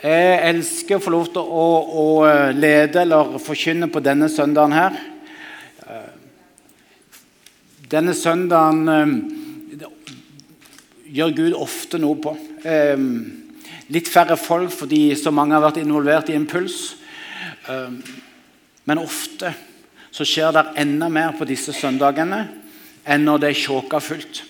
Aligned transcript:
Jeg 0.00 0.36
elsker 0.48 0.96
å 0.96 1.02
få 1.04 1.10
lov 1.12 1.26
til 1.28 1.44
å, 1.44 1.64
å 1.84 2.04
eh, 2.24 2.54
lede 2.56 3.02
eller 3.02 3.34
forkynne 3.44 3.90
på 3.92 4.00
denne 4.00 4.30
søndagen 4.32 4.72
her. 4.72 4.94
Eh, 5.84 6.06
denne 7.92 8.14
søndagen 8.16 8.78
eh, 8.88 9.10
gjør 11.18 11.34
Gud 11.36 11.56
ofte 11.58 12.00
noe 12.00 12.16
på. 12.16 12.32
Litt 13.90 14.08
færre 14.08 14.38
folk 14.40 14.72
fordi 14.72 15.02
så 15.18 15.32
mange 15.34 15.56
har 15.56 15.64
vært 15.66 15.80
involvert 15.82 16.30
i 16.30 16.36
Impuls. 16.38 16.76
Men 17.66 19.00
ofte 19.02 19.50
så 20.14 20.24
skjer 20.28 20.54
det 20.54 20.62
enda 20.84 21.08
mer 21.12 21.34
på 21.36 21.48
disse 21.48 21.74
søndagene 21.74 22.38
enn 23.02 23.26
når 23.26 23.42
det 23.42 23.50
er 23.50 23.60
tjåka 23.64 24.00
fullt. 24.04 24.44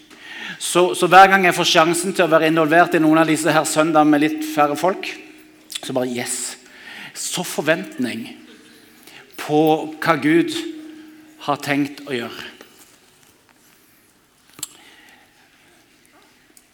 Så, 0.60 0.92
så, 0.92 1.08
hver 1.08 1.32
gang 1.32 1.48
jeg 1.48 1.56
får 1.56 1.70
sjansen 1.72 2.12
til 2.12 2.26
å 2.26 2.30
være 2.34 2.52
involvert 2.52 2.94
i 2.98 3.02
noen 3.02 3.22
av 3.22 3.32
disse 3.32 3.54
her 3.54 3.64
søndagene 3.64 4.12
med 4.12 4.24
litt 4.26 4.46
færre 4.52 4.76
folk, 4.76 5.08
så 5.82 5.96
bare 5.96 6.12
Yes! 6.12 6.56
Så 7.14 7.45
forventning 7.45 8.28
på 9.41 9.60
hva 10.00 10.14
Gud 10.20 10.55
har 11.46 11.60
tenkt 11.64 12.05
å 12.06 12.14
gjøre. 12.14 12.46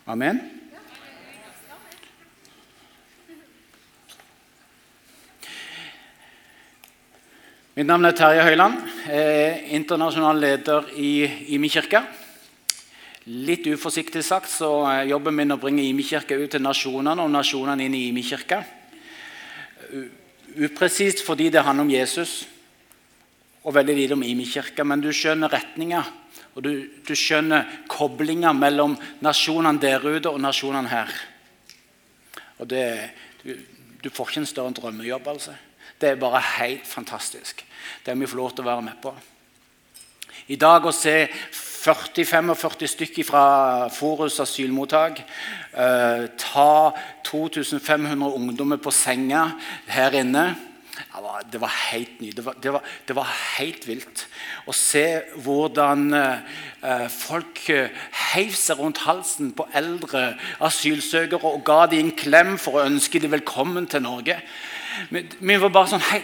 Amen. 0.07 0.39
Mitt 7.77 7.89
navn 7.91 8.09
er 8.09 8.15
Terje 8.17 8.45
Høiland. 8.47 8.79
Er 9.13 9.67
internasjonal 9.77 10.39
leder 10.41 10.87
i 10.97 11.27
Imi 11.53 11.69
kirke. 11.69 12.01
Litt 13.27 13.67
uforsiktig 13.69 14.23
sagt 14.25 14.49
så 14.49 14.71
jobber 15.11 15.35
min 15.35 15.53
å 15.53 15.59
bringe 15.61 15.85
Imi 15.85 16.07
kirke 16.07 16.39
ut 16.39 16.55
til 16.55 16.63
nasjonene 16.65 17.27
og 17.27 17.35
nasjonene 17.35 17.85
inn 17.85 17.99
i 17.99 18.07
Imi 18.13 18.23
kirke. 18.25 18.63
Upresist 20.57 21.25
fordi 21.27 21.51
det 21.53 21.65
handler 21.67 21.85
om 21.85 21.91
Jesus 21.93 22.47
og 23.67 23.75
veldig 23.75 23.97
lite 23.99 24.17
om 24.17 24.23
Imi-kirka. 24.23 24.85
Men 24.87 25.03
du 25.03 25.11
skjønner 25.15 25.51
retninga, 25.53 26.05
og 26.55 26.65
du, 26.65 26.71
du 27.07 27.15
skjønner 27.19 27.67
koblinga 27.91 28.53
mellom 28.57 28.95
nasjonene 29.27 29.83
der 29.83 30.05
ute 30.07 30.31
og 30.31 30.41
nasjonene 30.41 30.93
her. 30.93 31.15
Og 32.63 32.71
det, 32.71 32.85
du, 33.43 33.57
du, 34.03 34.09
får 34.09 34.31
ikke 34.31 34.45
en 34.45 34.53
større 34.53 34.77
drømmejobb. 34.79 35.29
altså. 35.35 35.57
Det 36.01 36.13
er 36.13 36.21
bare 36.21 36.43
helt 36.61 36.87
fantastisk. 36.87 37.65
Det 38.05 38.13
har 38.13 38.21
vi 38.21 38.31
få 38.31 38.39
lov 38.39 38.55
til 38.55 38.65
å 38.65 38.71
være 38.71 38.87
med 38.87 39.01
på. 39.03 39.13
I 40.55 40.57
dag 40.61 40.87
å 40.87 40.95
se 40.95 41.27
40-45 41.87 42.87
stykker 42.91 43.25
fra 43.25 43.89
Forus 43.95 44.41
asylmottak. 44.43 45.21
Eh, 45.71 46.27
ta 46.39 46.93
2500 47.25 48.33
ungdommer 48.35 48.81
på 48.83 48.91
senga 48.91 49.53
her 49.87 50.17
inne. 50.19 50.49
Det 51.53 51.61
var 51.61 51.71
helt 51.93 52.21
ny. 52.21 52.33
Det 52.33 52.45
var, 52.45 52.57
det, 52.63 52.73
var, 52.73 52.83
det 53.09 53.17
var, 53.17 53.29
helt 53.59 53.87
vilt 53.87 54.25
å 54.67 54.75
se 54.75 55.05
hvordan 55.45 56.09
eh, 56.17 57.07
folk 57.13 57.61
eh, 57.71 57.93
heiv 58.33 58.57
seg 58.57 58.81
rundt 58.81 59.05
halsen 59.05 59.53
på 59.55 59.69
eldre 59.77 60.33
asylsøkere 60.65 61.53
og 61.53 61.63
ga 61.69 61.85
dem 61.93 62.09
en 62.09 62.17
klem 62.17 62.57
for 62.59 62.81
å 62.81 62.89
ønske 62.89 63.21
dem 63.23 63.37
velkommen 63.37 63.87
til 63.87 64.03
Norge. 64.09 64.41
Vi 65.13 65.61
var 65.61 65.71
bare 65.71 65.93
sånn, 65.93 66.07
hei, 66.09 66.23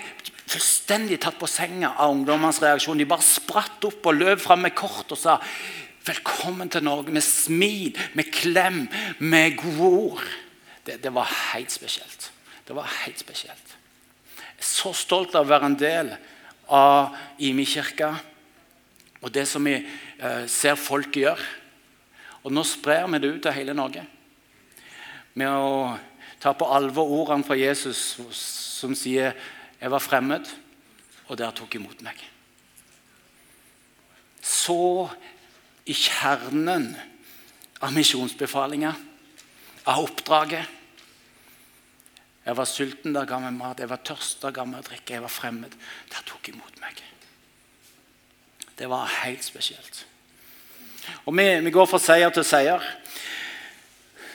fullstendig 0.51 1.21
tatt 1.23 1.39
på 1.41 1.49
senga 1.51 1.95
av 1.97 2.13
ungdommenes 2.15 2.61
reaksjon. 2.63 2.99
De 2.99 3.09
bare 3.09 3.25
spratt 3.25 3.85
opp 3.89 4.09
og 4.11 4.19
løp 4.19 4.43
fram 4.43 4.65
med 4.67 4.75
kort 4.75 5.13
og 5.13 5.19
sa 5.19 5.41
'Velkommen 6.05 6.69
til 6.69 6.83
Norge', 6.83 7.13
med 7.13 7.23
smil, 7.23 7.97
med 8.15 8.33
klem, 8.33 8.89
med 9.19 9.57
gode 9.57 9.99
ord. 9.99 10.23
Det, 10.87 11.03
det 11.03 11.15
var 11.15 11.31
helt 11.53 11.71
spesielt. 11.73 12.33
Det 12.67 12.75
var 12.75 12.91
helt 13.05 13.19
spesielt. 13.19 13.77
Jeg 14.37 14.59
er 14.59 14.65
så 14.65 14.93
stolt 14.93 15.35
av 15.35 15.47
å 15.47 15.49
være 15.49 15.67
en 15.67 15.79
del 15.79 16.17
av 16.69 17.15
Imi 17.39 17.65
kirke 17.65 18.15
og 19.23 19.31
det 19.31 19.47
som 19.49 19.65
vi 19.65 19.77
eh, 19.77 20.47
ser 20.51 20.75
folk 20.75 21.17
gjøre. 21.17 21.43
Og 22.43 22.53
nå 22.55 22.65
sprer 22.67 23.07
vi 23.07 23.21
det 23.23 23.31
ut 23.37 23.43
til 23.45 23.55
hele 23.55 23.75
Norge. 23.75 24.03
Med 25.39 25.49
å 25.49 25.95
ta 26.43 26.53
på 26.59 26.67
alvor 26.67 27.13
ordene 27.23 27.47
fra 27.47 27.55
Jesus 27.55 28.01
som 28.81 28.97
sier 28.99 29.37
jeg 29.83 29.91
var 29.91 30.03
fremmed, 30.03 30.47
og 31.27 31.39
der 31.39 31.51
tok 31.59 31.75
imot 31.75 32.05
meg. 32.07 32.19
Så 34.43 35.09
i 35.91 35.95
kjernen 35.97 36.93
av 37.83 37.91
misjonsbefalinga, 37.95 38.93
av 39.91 40.05
oppdraget. 40.05 40.79
Jeg 42.43 42.59
var 42.59 42.67
sulten, 42.67 43.15
der 43.15 43.27
ga 43.27 43.39
meg 43.43 43.55
mat. 43.59 43.83
Jeg 43.83 43.91
var 43.91 44.03
tørst, 44.07 44.39
der 44.43 44.55
ga 44.55 44.65
meg 44.67 44.87
drikke. 44.87 45.17
Jeg 45.17 45.23
var 45.23 45.31
fremmed. 45.31 45.75
Der 46.11 46.27
tok 46.27 46.51
imot 46.51 46.79
meg. 46.83 47.03
Det 48.79 48.89
var 48.91 49.11
helt 49.23 49.45
spesielt. 49.47 50.05
Og 51.27 51.35
vi, 51.39 51.47
vi 51.67 51.75
går 51.75 51.87
fra 51.91 51.99
seier 52.03 52.35
til 52.35 52.47
seier. 52.47 52.83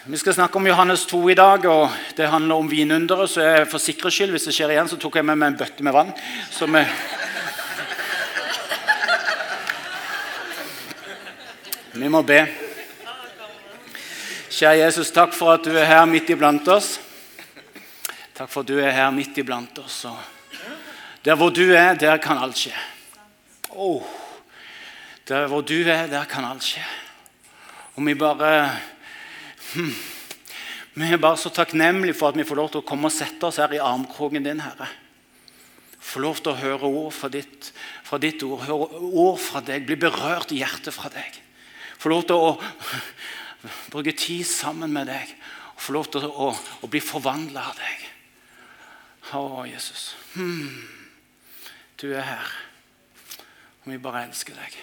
Vi 0.09 0.17
skal 0.17 0.33
snakke 0.33 0.55
om 0.55 0.67
Johannes 0.67 1.05
2 1.05 1.17
i 1.29 1.33
dag, 1.35 1.65
og 1.67 1.89
det 2.15 2.29
handler 2.31 2.55
om 2.55 2.69
vinunderet. 2.71 3.29
Så 3.29 3.41
jeg, 3.43 3.65
for 3.67 3.77
sikkerhets 3.77 4.15
skyld, 4.15 4.31
hvis 4.31 4.45
det 4.47 4.53
skjer 4.55 4.71
igjen, 4.71 4.87
så 4.87 4.95
tok 4.95 5.17
jeg 5.19 5.27
med 5.27 5.35
meg 5.35 5.51
en 5.51 5.57
bøtte 5.59 5.83
med 5.83 5.91
vann. 5.91 6.13
Så 6.47 6.63
vi 6.71 6.85
Vi 11.97 12.07
må 12.07 12.21
be. 12.23 12.39
Kjære 14.47 14.79
Jesus, 14.85 15.11
takk 15.11 15.35
for 15.35 15.57
at 15.57 15.67
du 15.67 15.75
er 15.75 15.91
her 15.91 16.05
midt 16.07 16.31
iblant 16.31 16.67
oss. 16.71 17.01
Takk 18.37 18.47
for 18.47 18.63
at 18.63 18.71
du 18.71 18.79
er 18.79 18.95
her 18.95 19.11
midt 19.11 19.37
iblant 19.37 19.79
oss. 19.83 20.05
Der 21.25 21.35
hvor 21.35 21.49
du 21.49 21.65
er, 21.73 21.95
der 21.99 22.17
kan 22.17 22.39
alt 22.39 22.55
skje. 22.55 22.75
Oh, 23.75 24.03
der 25.27 25.47
hvor 25.47 25.61
du 25.61 25.81
er, 25.83 26.07
der 26.07 26.23
kan 26.23 26.45
alt 26.47 26.63
skje. 26.63 26.85
Og 27.97 28.05
vi 28.05 28.13
bare 28.13 28.69
Hmm. 29.73 29.91
Vi 30.97 31.09
er 31.13 31.19
bare 31.21 31.37
så 31.37 31.51
takknemlige 31.53 32.15
for 32.17 32.31
at 32.31 32.37
vi 32.39 32.45
får 32.47 32.57
lov 32.57 32.71
til 32.73 32.81
å 32.81 32.87
komme 32.87 33.11
og 33.11 33.13
sette 33.13 33.45
oss 33.45 33.59
her 33.61 33.75
i 33.75 33.83
armkroken 33.83 34.45
din, 34.45 34.63
Herre. 34.63 34.87
Få 36.01 36.23
lov 36.23 36.39
til 36.41 36.53
å 36.53 36.57
høre 36.61 36.89
ord 36.89 37.11
fra 37.13 37.29
ditt, 37.29 37.71
fra 38.07 38.17
ditt 38.21 38.41
ord, 38.47 38.63
høre 38.65 39.01
ord 39.11 39.37
fra 39.43 39.61
deg, 39.65 39.85
bli 39.85 39.97
berørt 39.99 40.53
i 40.55 40.61
hjertet 40.61 40.95
fra 40.95 41.11
deg. 41.13 41.37
Få 41.99 42.09
lov 42.13 42.25
til 42.29 42.41
å 42.41 42.51
bruke 43.93 44.15
tid 44.17 44.45
sammen 44.47 44.93
med 44.93 45.11
deg 45.11 45.33
og 45.75 45.83
få 45.85 45.97
lov 45.97 46.09
til 46.13 46.25
å, 46.25 46.51
å 46.55 46.89
bli 46.89 47.01
forvandla 47.03 47.67
av 47.69 47.77
deg. 47.77 48.05
Å, 49.37 49.65
Jesus. 49.67 50.13
Hmm. 50.33 50.87
Du 51.99 52.07
er 52.13 52.23
her. 52.25 52.53
Og 53.83 53.91
vi 53.91 53.99
bare 54.01 54.25
elsker 54.29 54.57
deg. 54.57 54.77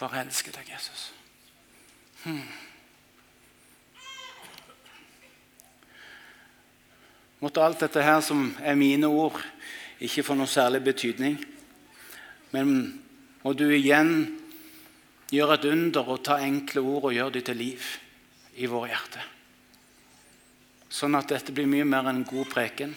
Bare 0.00 0.24
elsker 0.24 0.52
deg, 0.56 0.68
Jesus. 0.74 1.10
Hmm. 2.24 2.44
Måtte 7.40 7.62
alt 7.64 7.80
dette 7.80 8.04
her 8.04 8.20
som 8.24 8.50
er 8.60 8.76
mine 8.76 9.08
ord, 9.08 9.38
ikke 10.00 10.24
få 10.24 10.36
noe 10.36 10.48
særlig 10.48 10.82
betydning. 10.84 11.38
Men 12.52 12.74
må 13.40 13.52
du 13.56 13.66
igjen 13.72 14.12
gjøre 15.32 15.56
et 15.56 15.68
under 15.70 16.08
og 16.12 16.24
ta 16.26 16.40
enkle 16.44 16.82
ord 16.82 17.10
og 17.10 17.16
gjøre 17.16 17.36
dem 17.38 17.46
til 17.46 17.60
liv 17.60 17.86
i 18.60 18.68
våre 18.68 18.90
hjerter. 18.92 19.28
Sånn 20.90 21.14
at 21.14 21.30
dette 21.30 21.54
blir 21.54 21.70
mye 21.70 21.86
mer 21.86 22.10
enn 22.10 22.26
god 22.28 22.50
preken. 22.50 22.92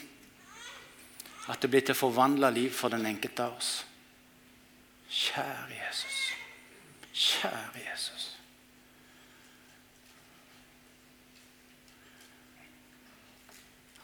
At 1.51 1.61
det 1.61 1.69
blir 1.69 1.83
til 1.85 1.97
forvandla 1.97 2.49
liv 2.55 2.71
for 2.73 2.91
den 2.91 3.05
enkelte 3.05 3.45
av 3.45 3.57
oss. 3.59 3.73
Kjære 5.13 5.77
Jesus. 5.77 6.19
Kjære 7.13 7.83
Jesus. 7.85 8.32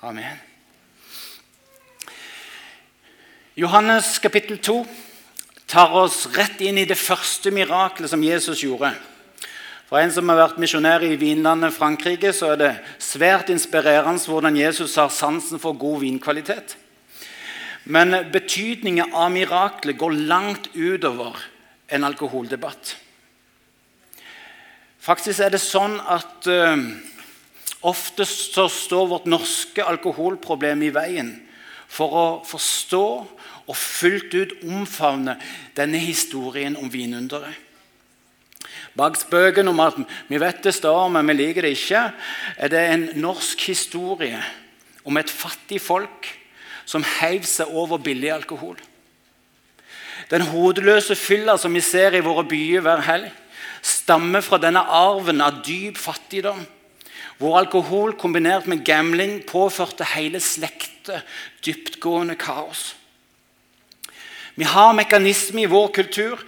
Amen. 0.01 0.39
Johannes 3.55 4.19
kapittel 4.19 4.57
2 4.57 4.85
tar 5.67 5.91
oss 5.91 6.21
rett 6.31 6.61
inn 6.63 6.77
i 6.79 6.85
det 6.87 6.95
første 6.95 7.51
miraklet 7.51 8.07
som 8.07 8.23
Jesus 8.23 8.61
gjorde. 8.63 8.93
For 9.89 9.99
en 9.99 10.13
som 10.15 10.31
har 10.31 10.39
vært 10.39 10.61
misjonær 10.63 11.03
i 11.03 11.17
vinlandet 11.19 11.75
Frankrike, 11.75 12.31
så 12.31 12.53
er 12.53 12.61
det 12.61 12.71
svært 13.03 13.51
inspirerende 13.51 14.23
hvordan 14.23 14.55
Jesus 14.55 14.95
har 15.01 15.11
sansen 15.11 15.59
for 15.59 15.75
god 15.75 15.99
vinkvalitet. 16.05 16.77
Men 17.83 18.15
betydningen 18.31 19.11
av 19.11 19.33
miraklet 19.35 19.99
går 19.99 20.15
langt 20.31 20.71
utover 20.77 21.43
en 21.91 22.07
alkoholdebatt. 22.07 22.95
Faktisk 25.03 25.43
er 25.43 25.51
det 25.51 25.59
sånn 25.59 25.99
at 26.07 26.47
uh, 26.47 26.87
Ofte 27.87 28.25
så 28.27 28.67
står 28.71 29.07
vårt 29.07 29.29
norske 29.29 29.83
alkoholproblem 29.85 30.83
i 30.83 30.91
veien 30.91 31.31
for 31.89 32.15
å 32.15 32.25
forstå 32.45 33.05
og 33.69 33.77
fullt 33.77 34.35
ut 34.35 34.55
omfavne 34.67 35.37
denne 35.77 36.01
historien 36.03 36.75
om 36.79 36.91
vinunderet. 36.91 37.55
Bak 38.97 39.15
spøken 39.15 39.69
om 39.71 39.79
at 39.83 39.97
vi 40.27 40.39
vet 40.41 40.63
det 40.65 40.73
står, 40.75 41.07
men 41.13 41.29
vi 41.29 41.37
liker 41.37 41.65
det 41.65 41.75
ikke, 41.77 42.01
er 42.57 42.71
det 42.73 42.81
en 42.89 43.05
norsk 43.21 43.61
historie 43.69 44.41
om 45.07 45.17
et 45.17 45.31
fattig 45.31 45.79
folk 45.81 46.27
som 46.89 47.05
heiv 47.19 47.45
seg 47.47 47.69
over 47.69 48.01
billig 48.01 48.31
alkohol. 48.33 48.75
Den 50.29 50.43
hodeløse 50.49 51.15
fylla 51.17 51.55
som 51.57 51.73
vi 51.73 51.81
ser 51.85 52.17
i 52.17 52.25
våre 52.25 52.43
byer 52.49 52.83
hver 52.85 53.05
helg, 53.05 53.29
stammer 53.85 54.43
fra 54.43 54.59
denne 54.61 54.81
arven 54.83 55.39
av 55.41 55.61
dyp 55.65 55.97
fattigdom, 55.97 56.59
hvor 57.39 57.57
alkohol 57.57 58.13
kombinert 58.19 58.67
med 58.67 58.83
gambling 58.85 59.39
påførte 59.47 60.07
hele 60.13 60.41
slekter 60.43 61.23
dyptgående 61.65 62.35
kaos. 62.39 62.93
Vi 64.59 64.67
har 64.67 64.91
mekanismer 64.93 65.63
i 65.63 65.71
vår 65.71 65.87
kultur 65.95 66.41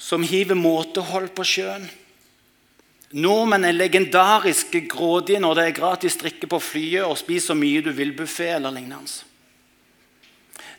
som 0.00 0.24
hiver 0.24 0.56
måtehold 0.56 1.34
på 1.36 1.44
sjøen. 1.44 1.84
Nordmenn 3.12 3.68
er 3.68 3.76
legendariske 3.76 4.86
grådige 4.88 5.42
når 5.44 5.58
det 5.58 5.66
er 5.66 5.76
gratis 5.76 6.16
drikke 6.16 6.48
på 6.48 6.60
flyet 6.64 7.04
og 7.04 7.18
spis 7.20 7.50
så 7.50 7.56
mye 7.58 7.84
du 7.84 7.92
vil-buffé 7.92 8.54
eller 8.54 8.72
lignende. 8.72 9.20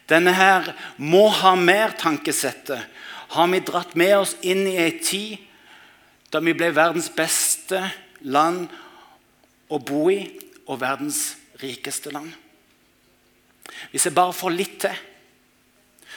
Denne 0.10 0.34
her 0.34 0.74
må 0.98 1.28
ha 1.30 1.54
mer-tankesettet 1.56 2.90
har 3.34 3.50
vi 3.50 3.62
dratt 3.66 3.94
med 3.98 4.18
oss 4.18 4.34
inn 4.42 4.66
i 4.68 4.80
ei 4.82 4.98
tid 4.98 5.38
da 6.34 6.42
vi 6.42 6.56
ble 6.58 6.74
verdens 6.74 7.12
beste 7.14 7.80
land 8.24 8.68
å 9.74 9.80
bo 9.80 10.08
i 10.12 10.22
og 10.68 10.80
verdens 10.82 11.34
rikeste 11.62 12.12
land. 12.14 12.32
Hvis 13.92 14.08
jeg 14.08 14.16
bare 14.16 14.36
får 14.36 14.56
litt 14.56 14.78
til, 14.84 14.96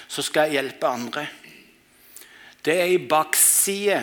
så 0.07 0.23
skal 0.23 0.49
jeg 0.49 0.61
hjelpe 0.61 0.91
andre. 0.91 1.27
Det 2.67 2.75
er 2.75 2.93
en 2.93 3.09
bakside 3.11 3.99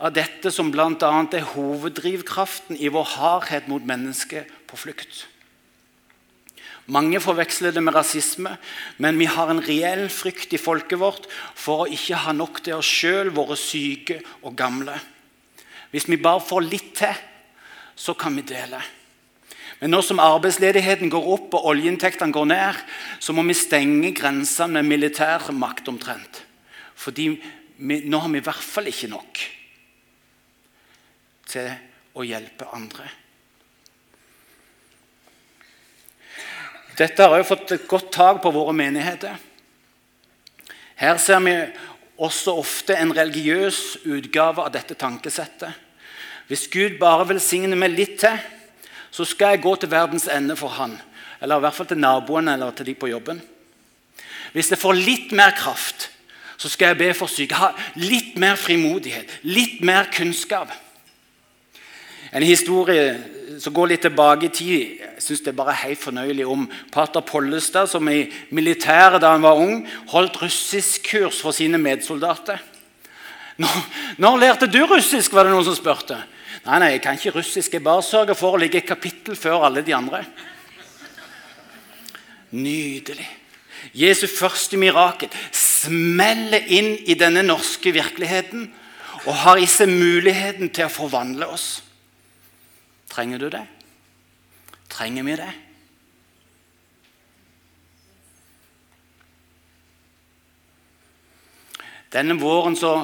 av 0.00 0.12
dette 0.16 0.50
som 0.52 0.70
bl.a. 0.72 0.88
er 0.96 1.48
hoveddrivkraften 1.52 2.78
i 2.80 2.90
vår 2.92 3.10
hardhet 3.16 3.68
mot 3.68 3.84
mennesker 3.84 4.46
på 4.68 4.78
flukt. 4.80 5.26
Mange 6.86 7.18
forveksler 7.18 7.74
det 7.74 7.82
med 7.82 7.96
rasisme, 7.96 8.52
men 9.02 9.18
vi 9.18 9.26
har 9.26 9.50
en 9.50 9.62
reell 9.64 10.06
frykt 10.12 10.54
i 10.54 10.60
folket 10.60 11.00
vårt 11.00 11.26
for 11.58 11.82
å 11.82 11.90
ikke 11.90 12.20
ha 12.24 12.34
nok 12.36 12.60
til 12.62 12.78
oss 12.78 12.88
sjøl, 12.88 13.32
våre 13.34 13.56
syke 13.58 14.20
og 14.46 14.54
gamle. 14.58 14.94
Hvis 15.90 16.06
vi 16.08 16.20
bare 16.22 16.44
får 16.46 16.68
litt 16.68 16.92
til, 17.00 17.24
så 17.96 18.14
kan 18.14 18.36
vi 18.36 18.44
dele. 18.46 18.82
Men 19.80 19.92
nå 19.92 20.00
som 20.04 20.20
arbeidsledigheten 20.22 21.10
går 21.12 21.28
opp 21.34 21.56
og 21.58 21.68
oljeinntektene 21.72 22.32
går 22.32 22.48
ned, 22.48 22.78
så 23.20 23.34
må 23.36 23.44
vi 23.48 23.56
stenge 23.56 24.12
grensene 24.16 24.80
med 24.80 24.88
militær 24.88 25.50
makt 25.52 25.90
omtrent. 25.92 26.42
Fordi 26.96 27.28
vi, 27.76 28.00
nå 28.08 28.20
har 28.22 28.32
vi 28.32 28.40
i 28.40 28.46
hvert 28.46 28.64
fall 28.64 28.88
ikke 28.88 29.10
nok 29.12 29.42
til 31.46 31.68
å 32.16 32.24
hjelpe 32.24 32.68
andre. 32.72 33.08
Dette 36.96 37.20
har 37.20 37.36
også 37.36 37.50
fått 37.50 37.74
et 37.76 37.88
godt 37.88 38.08
tak 38.16 38.40
på 38.40 38.54
våre 38.54 38.72
menigheter. 38.72 39.36
Her 40.96 41.18
ser 41.20 41.42
vi 41.44 41.52
også 42.16 42.54
ofte 42.56 42.96
en 42.96 43.12
religiøs 43.12 44.06
utgave 44.08 44.64
av 44.64 44.72
dette 44.72 44.96
tankesettet. 44.96 45.85
Hvis 46.46 46.68
Gud 46.70 46.98
bare 47.00 47.26
velsigner 47.28 47.78
meg 47.78 47.94
litt 47.96 48.18
til, 48.22 48.38
så 49.10 49.24
skal 49.24 49.54
jeg 49.54 49.64
gå 49.64 49.74
til 49.80 49.90
verdens 49.90 50.28
ende 50.30 50.56
for 50.56 50.74
Han. 50.76 50.94
Eller 51.42 51.58
i 51.58 51.64
hvert 51.64 51.74
fall 51.74 51.88
til 51.90 52.00
naboene 52.00 52.54
eller 52.56 52.74
til 52.76 52.86
de 52.86 52.94
på 52.94 53.10
jobben. 53.10 53.40
Hvis 54.52 54.70
jeg 54.72 54.80
får 54.80 54.96
litt 54.96 55.32
mer 55.36 55.52
kraft, 55.56 56.10
så 56.56 56.68
skal 56.72 56.94
jeg 56.94 57.00
be 57.00 57.08
for 57.16 57.28
syke. 57.28 57.58
Ha 57.58 57.72
litt 58.00 58.36
mer 58.40 58.56
frimodighet, 58.56 59.40
litt 59.44 59.82
mer 59.84 60.08
kunnskap. 60.12 60.70
En 62.32 62.44
historie 62.44 63.16
som 63.60 63.74
går 63.74 63.92
litt 63.92 64.02
tilbake 64.04 64.48
i 64.48 64.52
tid, 64.52 64.96
jeg 65.00 65.22
synes 65.22 65.42
det 65.44 65.52
er 65.52 65.58
bare 65.58 65.76
helt 65.84 66.00
fornøyelig 66.02 66.46
om 66.50 66.64
pater 66.92 67.24
Pollestad, 67.24 67.88
som 67.88 68.08
i 68.10 68.26
militæret 68.50 69.22
da 69.22 69.32
han 69.34 69.44
var 69.44 69.60
ung, 69.60 69.84
holdt 70.10 70.40
russiskkurs 70.42 71.40
for 71.44 71.56
sine 71.56 71.78
medsoldater. 71.80 72.60
Når, 73.56 73.76
når, 74.20 74.40
lærte 74.42 74.68
du 74.68 74.82
russisk?' 74.84 75.32
var 75.32 75.46
det 75.46 75.54
noen 75.54 75.64
som 75.64 75.76
spurte. 75.76 76.18
Nei, 76.66 76.78
nei, 76.82 76.92
jeg 76.96 77.02
kan 77.04 77.18
ikke 77.18 77.36
russisk. 77.36 77.74
Jeg 77.76 77.84
bare 77.86 78.02
sørger 78.02 78.34
for 78.34 78.56
å 78.56 78.60
ligge 78.60 78.80
et 78.80 78.88
kapittel 78.88 79.38
før 79.38 79.68
alle 79.68 79.84
de 79.86 79.94
andre. 79.94 80.24
Nydelig. 82.56 83.26
Jesu 83.94 84.26
første 84.26 84.78
mirakel 84.80 85.30
smeller 85.54 86.64
inn 86.74 86.96
i 87.06 87.14
denne 87.18 87.44
norske 87.46 87.92
virkeligheten 87.94 88.66
og 89.26 89.36
har 89.44 89.60
i 89.62 89.68
seg 89.70 89.92
muligheten 89.92 90.72
til 90.74 90.88
å 90.88 90.92
forvandle 90.92 91.46
oss. 91.54 91.66
Trenger 93.12 93.44
du 93.44 93.46
det? 93.52 93.62
Trenger 94.90 95.26
vi 95.26 95.36
det? 95.38 95.52
Denne 102.16 102.38
våren 102.40 102.74
så 102.78 102.96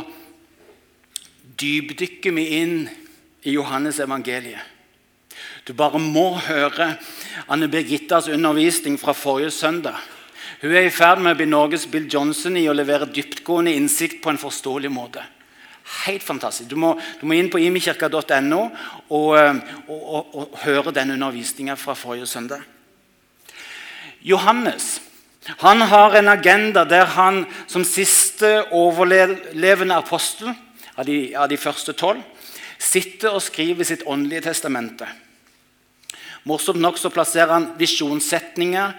dypdykker 1.62 2.34
vi 2.34 2.48
inn 2.58 2.76
i 3.42 3.56
Johannes 3.56 4.00
evangeliet. 4.00 4.60
Du 5.64 5.72
bare 5.78 5.98
må 6.02 6.34
høre 6.42 6.96
Anne 7.50 7.68
Birgittas 7.70 8.28
undervisning 8.28 8.98
fra 9.00 9.14
forrige 9.14 9.50
søndag. 9.54 9.98
Hun 10.62 10.74
er 10.74 10.86
i 10.86 10.94
ferd 10.94 11.22
med 11.22 11.34
å 11.34 11.38
bli 11.38 11.46
Norges 11.50 11.86
Bill 11.90 12.08
Johnson 12.10 12.56
i 12.58 12.68
å 12.70 12.74
levere 12.74 13.10
dyptgående 13.10 13.74
innsikt 13.74 14.20
på 14.22 14.30
en 14.30 14.40
forståelig 14.42 14.90
måte. 14.92 15.22
Helt 16.04 16.22
fantastisk. 16.22 16.68
Du 16.70 16.76
må, 16.78 16.92
du 17.20 17.26
må 17.26 17.34
inn 17.34 17.50
på 17.50 17.60
imikirka.no 17.62 18.60
og, 18.62 18.68
og, 19.10 19.96
og, 19.98 20.34
og, 20.34 20.58
høre 20.62 20.94
den 20.94 21.14
undervisninga 21.16 21.74
fra 21.78 21.96
forrige 21.98 22.30
søndag. 22.30 22.62
Johannes 24.22 25.00
han 25.58 25.82
har 25.90 26.14
en 26.14 26.30
agenda 26.30 26.84
der 26.86 27.08
han 27.16 27.40
som 27.66 27.82
siste 27.82 28.60
overlevende 28.70 29.96
apostel 29.98 30.52
av 30.94 31.08
de, 31.08 31.34
av 31.34 31.48
de 31.50 31.58
første 31.58 31.96
tolv 31.98 32.22
sitter 32.82 33.36
og 33.36 33.44
skriver 33.44 33.86
sitt 33.86 34.06
åndelige 34.10 34.48
testamente. 34.48 35.06
Morsomt 36.48 36.82
nok 36.82 36.98
så 36.98 37.12
plasserer 37.14 37.54
han 37.54 37.68
visjonssetninger 37.78 38.96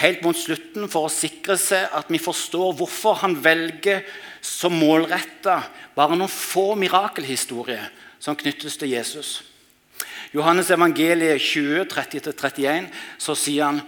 helt 0.00 0.22
mot 0.24 0.36
slutten 0.36 0.88
for 0.90 1.06
å 1.06 1.12
sikre 1.12 1.58
seg 1.60 1.92
at 1.94 2.10
vi 2.10 2.20
forstår 2.22 2.72
hvorfor 2.78 3.20
han 3.22 3.36
velger 3.44 4.02
så 4.42 4.70
målretta 4.72 5.60
bare 5.94 6.16
noen 6.16 6.32
få 6.32 6.72
mirakelhistorier 6.80 7.90
som 8.22 8.38
knyttes 8.38 8.78
til 8.80 8.94
Jesus. 8.96 9.42
Johannes 10.32 10.70
evangeliet 10.72 11.42
20, 11.44 11.84
30-31, 11.92 12.88
så 13.20 13.36
sier 13.36 13.68
han 13.68 13.82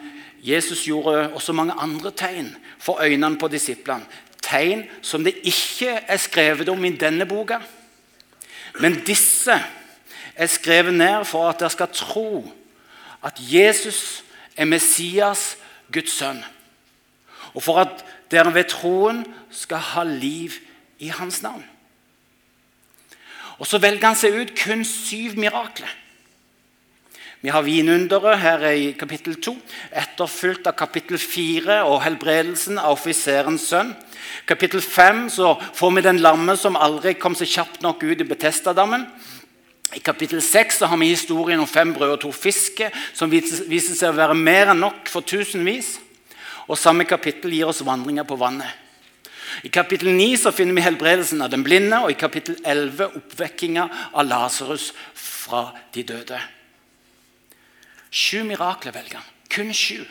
Jesus 0.44 0.82
gjorde 0.84 1.30
også 1.32 1.54
mange 1.56 1.76
andre 1.80 2.12
tegn 2.12 2.50
for 2.78 3.00
øynene 3.00 3.40
på 3.40 3.48
disiplene. 3.48 4.04
Tegn 4.44 4.84
som 5.00 5.24
det 5.24 5.38
ikke 5.40 5.96
er 6.04 6.20
skrevet 6.20 6.68
om 6.68 6.84
i 6.84 6.92
denne 7.00 7.24
boka. 7.24 7.62
Men 8.80 9.04
disse 9.06 9.54
er 10.34 10.46
skrevet 10.46 10.94
ned 10.94 11.24
for 11.24 11.48
at 11.48 11.60
dere 11.60 11.70
skal 11.70 11.92
tro 11.94 12.52
at 13.24 13.38
Jesus 13.38 14.24
er 14.56 14.64
Messias, 14.64 15.56
Guds 15.92 16.12
sønn. 16.18 16.42
Og 17.54 17.62
for 17.62 17.78
at 17.80 18.04
dere 18.30 18.54
ved 18.54 18.64
troen 18.68 19.24
skal 19.50 19.78
ha 19.78 20.02
liv 20.02 20.50
i 20.98 21.08
hans 21.08 21.42
navn. 21.42 21.64
Og 23.58 23.66
Så 23.66 23.78
velger 23.78 24.06
han 24.06 24.18
seg 24.18 24.34
ut 24.34 24.50
kun 24.58 24.84
syv 24.84 25.38
mirakler. 25.38 25.90
Vi 27.44 27.50
har 27.52 27.60
vinunderet 27.60 28.38
her 28.40 28.62
i 28.72 28.84
kapittel 28.96 29.34
2, 29.36 29.52
etterfulgt 30.00 30.64
av 30.70 30.78
kapittel 30.78 31.18
4 31.20 31.82
og 31.84 31.98
helbredelsen 32.00 32.78
av 32.80 32.94
offiserens 32.94 33.66
sønn. 33.68 33.90
Kapittel 34.48 34.80
5 34.80 35.26
så 35.34 35.50
får 35.76 35.92
vi 35.92 36.04
den 36.06 36.22
lamme 36.24 36.54
som 36.56 36.78
aldri 36.80 37.12
kom 37.20 37.36
seg 37.36 37.50
kjapt 37.52 37.84
nok 37.84 38.00
ut 38.00 38.24
i 38.24 38.28
Betestadammen. 38.30 39.04
I 39.92 40.00
kapittel 40.00 40.40
6 40.40 40.80
har 40.88 40.96
vi 40.96 41.10
historien 41.10 41.60
om 41.60 41.68
fem 41.68 41.92
brød 41.92 42.14
og 42.14 42.22
to 42.24 42.32
fisker, 42.32 42.96
som 43.12 43.28
viser 43.28 43.92
seg 43.92 44.08
å 44.08 44.16
være 44.22 44.40
mer 44.40 44.72
enn 44.72 44.80
nok 44.86 45.12
for 45.12 45.20
tusenvis. 45.20 45.98
Og 46.64 46.80
Samme 46.80 47.04
kapittel 47.04 47.52
gir 47.58 47.68
oss 47.68 47.84
vandringer 47.84 48.24
på 48.24 48.40
vannet. 48.40 48.72
I 49.68 49.68
kapittel 49.68 50.16
9 50.16 50.46
så 50.48 50.56
finner 50.56 50.80
vi 50.80 50.88
helbredelsen 50.88 51.44
av 51.44 51.52
den 51.52 51.68
blinde, 51.68 52.00
og 52.00 52.16
i 52.16 52.20
kapittel 52.24 52.56
11 52.64 53.20
oppvekkinga 53.20 53.88
av 54.14 54.30
Lasarus 54.32 54.94
fra 55.12 55.66
de 55.92 56.08
døde. 56.08 56.40
Sju 58.14 58.44
mirakler 58.46 58.94
velger 58.94 59.18
han. 59.18 59.30
Kun 59.50 59.74
sju. 59.74 60.04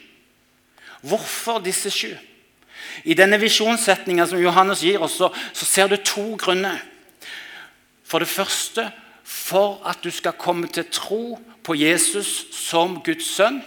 Hvorfor 1.07 1.61
disse 1.63 1.91
sju? 1.91 2.11
I 3.03 3.15
denne 3.15 3.39
visjonssetninga 3.39 4.25
som 4.27 4.41
Johannes 4.43 4.83
gir 4.83 5.01
oss, 5.03 5.15
så, 5.17 5.29
så 5.55 5.65
ser 5.65 5.87
du 5.87 5.95
to 5.97 6.35
grunner. 6.39 6.81
For 8.03 8.19
det 8.19 8.27
første 8.27 8.89
for 9.23 9.79
at 9.87 10.03
du 10.03 10.11
skal 10.11 10.35
komme 10.37 10.67
til 10.67 10.85
tro 10.91 11.39
på 11.63 11.75
Jesus 11.79 12.45
som 12.51 12.99
Guds 13.05 13.29
sønn, 13.35 13.61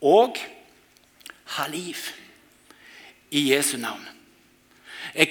og 0.00 0.36
ha 1.56 1.66
liv 1.68 1.96
i 3.30 3.50
Jesu 3.52 3.76
navn. 3.76 4.04
Jeg, 5.14 5.28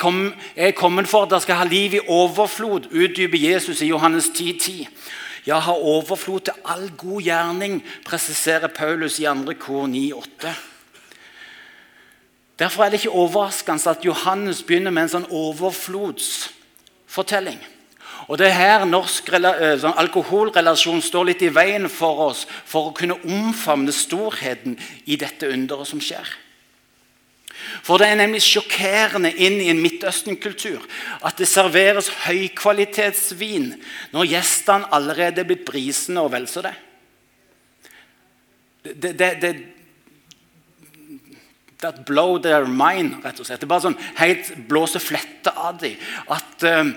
er 0.55 0.71
kommet 0.71 1.07
for 1.07 1.23
at 1.23 1.31
dere 1.31 1.41
skal 1.41 1.61
ha 1.61 1.65
liv 1.65 1.93
i 1.93 2.01
overflod, 2.07 2.89
utdyper 2.91 3.37
Jesus 3.37 3.81
i 3.81 3.89
Johannes 3.93 4.27
10,10. 4.33 4.57
10. 4.59 4.87
ja, 5.49 5.57
ha 5.65 5.73
overflod 5.73 6.45
til 6.45 6.53
all 6.65 6.91
god 6.97 7.21
gjerning, 7.25 7.83
presiserer 8.05 8.67
Paulus 8.69 9.19
i 9.19 9.25
2. 9.25 9.53
kor 9.59 9.87
9,8. 9.89 10.47
Derfor 12.59 12.83
er 12.83 12.89
det 12.89 12.99
ikke 12.99 13.15
overraskende 13.15 13.89
at 13.89 14.05
Johannes 14.05 14.63
begynner 14.63 14.91
med 14.91 15.03
en 15.07 15.11
sånn 15.15 15.31
overflodsfortelling. 15.31 17.59
Og 18.27 18.37
Det 18.37 18.47
er 18.49 18.59
her 18.59 18.85
norsk 18.85 19.29
eh, 19.33 19.79
sånn 19.81 19.97
alkoholrelasjon 19.97 21.01
står 21.01 21.25
litt 21.31 21.41
i 21.41 21.55
veien 21.55 21.89
for 21.89 22.19
oss 22.27 22.47
for 22.67 22.85
å 22.89 22.93
kunne 22.93 23.15
omfavne 23.25 23.91
storheten 23.95 24.77
i 25.09 25.15
dette 25.17 25.47
underet 25.49 25.87
som 25.89 25.99
skjer. 26.03 26.27
For 27.83 27.97
Det 27.97 28.07
er 28.07 28.19
nemlig 28.19 28.41
sjokkerende 28.45 29.31
inn 29.31 29.59
i 29.61 29.69
en 29.71 29.81
Midtøsten-kultur 29.83 30.83
at 31.25 31.39
det 31.39 31.47
serveres 31.49 32.11
høykvalitetsvin 32.25 33.73
når 34.13 34.31
gjestene 34.33 34.89
allerede 34.95 35.43
er 35.43 35.49
blitt 35.49 35.65
brisende 35.67 36.23
og 36.25 36.33
vel 36.35 36.47
så 36.49 36.63
det. 36.65 36.75
Det, 38.83 39.11
det, 39.19 39.33
det, 39.41 39.53
That 41.79 42.03
blow 42.05 42.35
their 42.43 42.65
mind, 42.67 43.21
rett 43.23 43.37
og 43.39 43.47
slett. 43.47 43.61
Det 43.61 43.67
er 43.69 43.71
bare 43.71 43.85
sånn 43.85 44.01
helt 44.19 44.49
blåser 44.67 44.99
flette 44.99 45.53
av 45.55 45.77
dem. 45.79 45.95
At, 46.27 46.65
uh, 46.67 46.89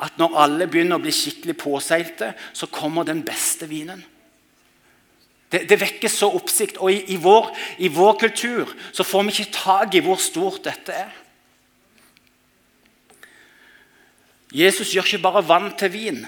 at, 0.00 0.14
når 0.16 0.38
alle 0.40 0.68
begynner 0.70 0.96
å 0.96 1.04
bli 1.04 1.12
skikkelig 1.12 1.58
påseilte, 1.60 2.30
så 2.56 2.70
kommer 2.72 3.04
den 3.04 3.20
beste 3.26 3.68
vinen. 3.68 4.00
Det, 5.50 5.64
det 5.68 5.80
vekker 5.80 6.12
så 6.12 6.30
oppsikt. 6.38 6.78
Og 6.78 6.92
i, 6.92 7.00
i, 7.14 7.16
vår, 7.20 7.50
i, 7.82 7.90
vår, 7.90 8.18
kultur 8.20 8.70
så 8.92 9.06
får 9.06 9.26
vi 9.26 9.34
ikke 9.34 9.56
tak 9.56 9.96
i 9.98 10.04
hvor 10.04 10.20
stort 10.22 10.62
dette 10.68 10.94
er. 10.94 11.16
Jesus 14.54 14.94
gjør 14.94 15.06
ikke 15.06 15.22
bare 15.22 15.46
vann 15.46 15.70
til 15.78 15.92
vin, 15.94 16.22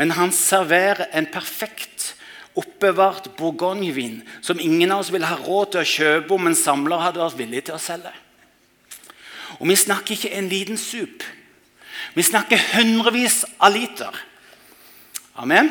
men 0.00 0.14
han 0.16 0.32
serverer 0.32 1.10
en 1.12 1.28
perfekt 1.28 2.14
oppbevart 2.56 3.34
bourgognevin 3.36 4.22
som 4.40 4.60
ingen 4.62 4.92
av 4.94 5.02
oss 5.02 5.10
ville 5.12 5.28
ha 5.28 5.36
råd 5.42 5.74
til 5.74 5.82
å 5.82 5.90
kjøpe 5.90 6.36
om 6.36 6.48
en 6.48 6.56
samler 6.56 7.02
hadde 7.02 7.20
vært 7.20 7.40
villig 7.40 7.64
til 7.66 7.76
å 7.76 7.82
selge. 7.82 8.12
Og 9.60 9.68
vi 9.68 9.76
snakker 9.78 10.16
ikke 10.16 10.32
en 10.38 10.48
liten 10.50 10.80
sup. 10.80 11.24
Vi 12.14 12.24
snakker 12.24 12.62
hundrevis 12.74 13.42
av 13.58 13.74
liter. 13.74 14.16
Amen? 15.40 15.70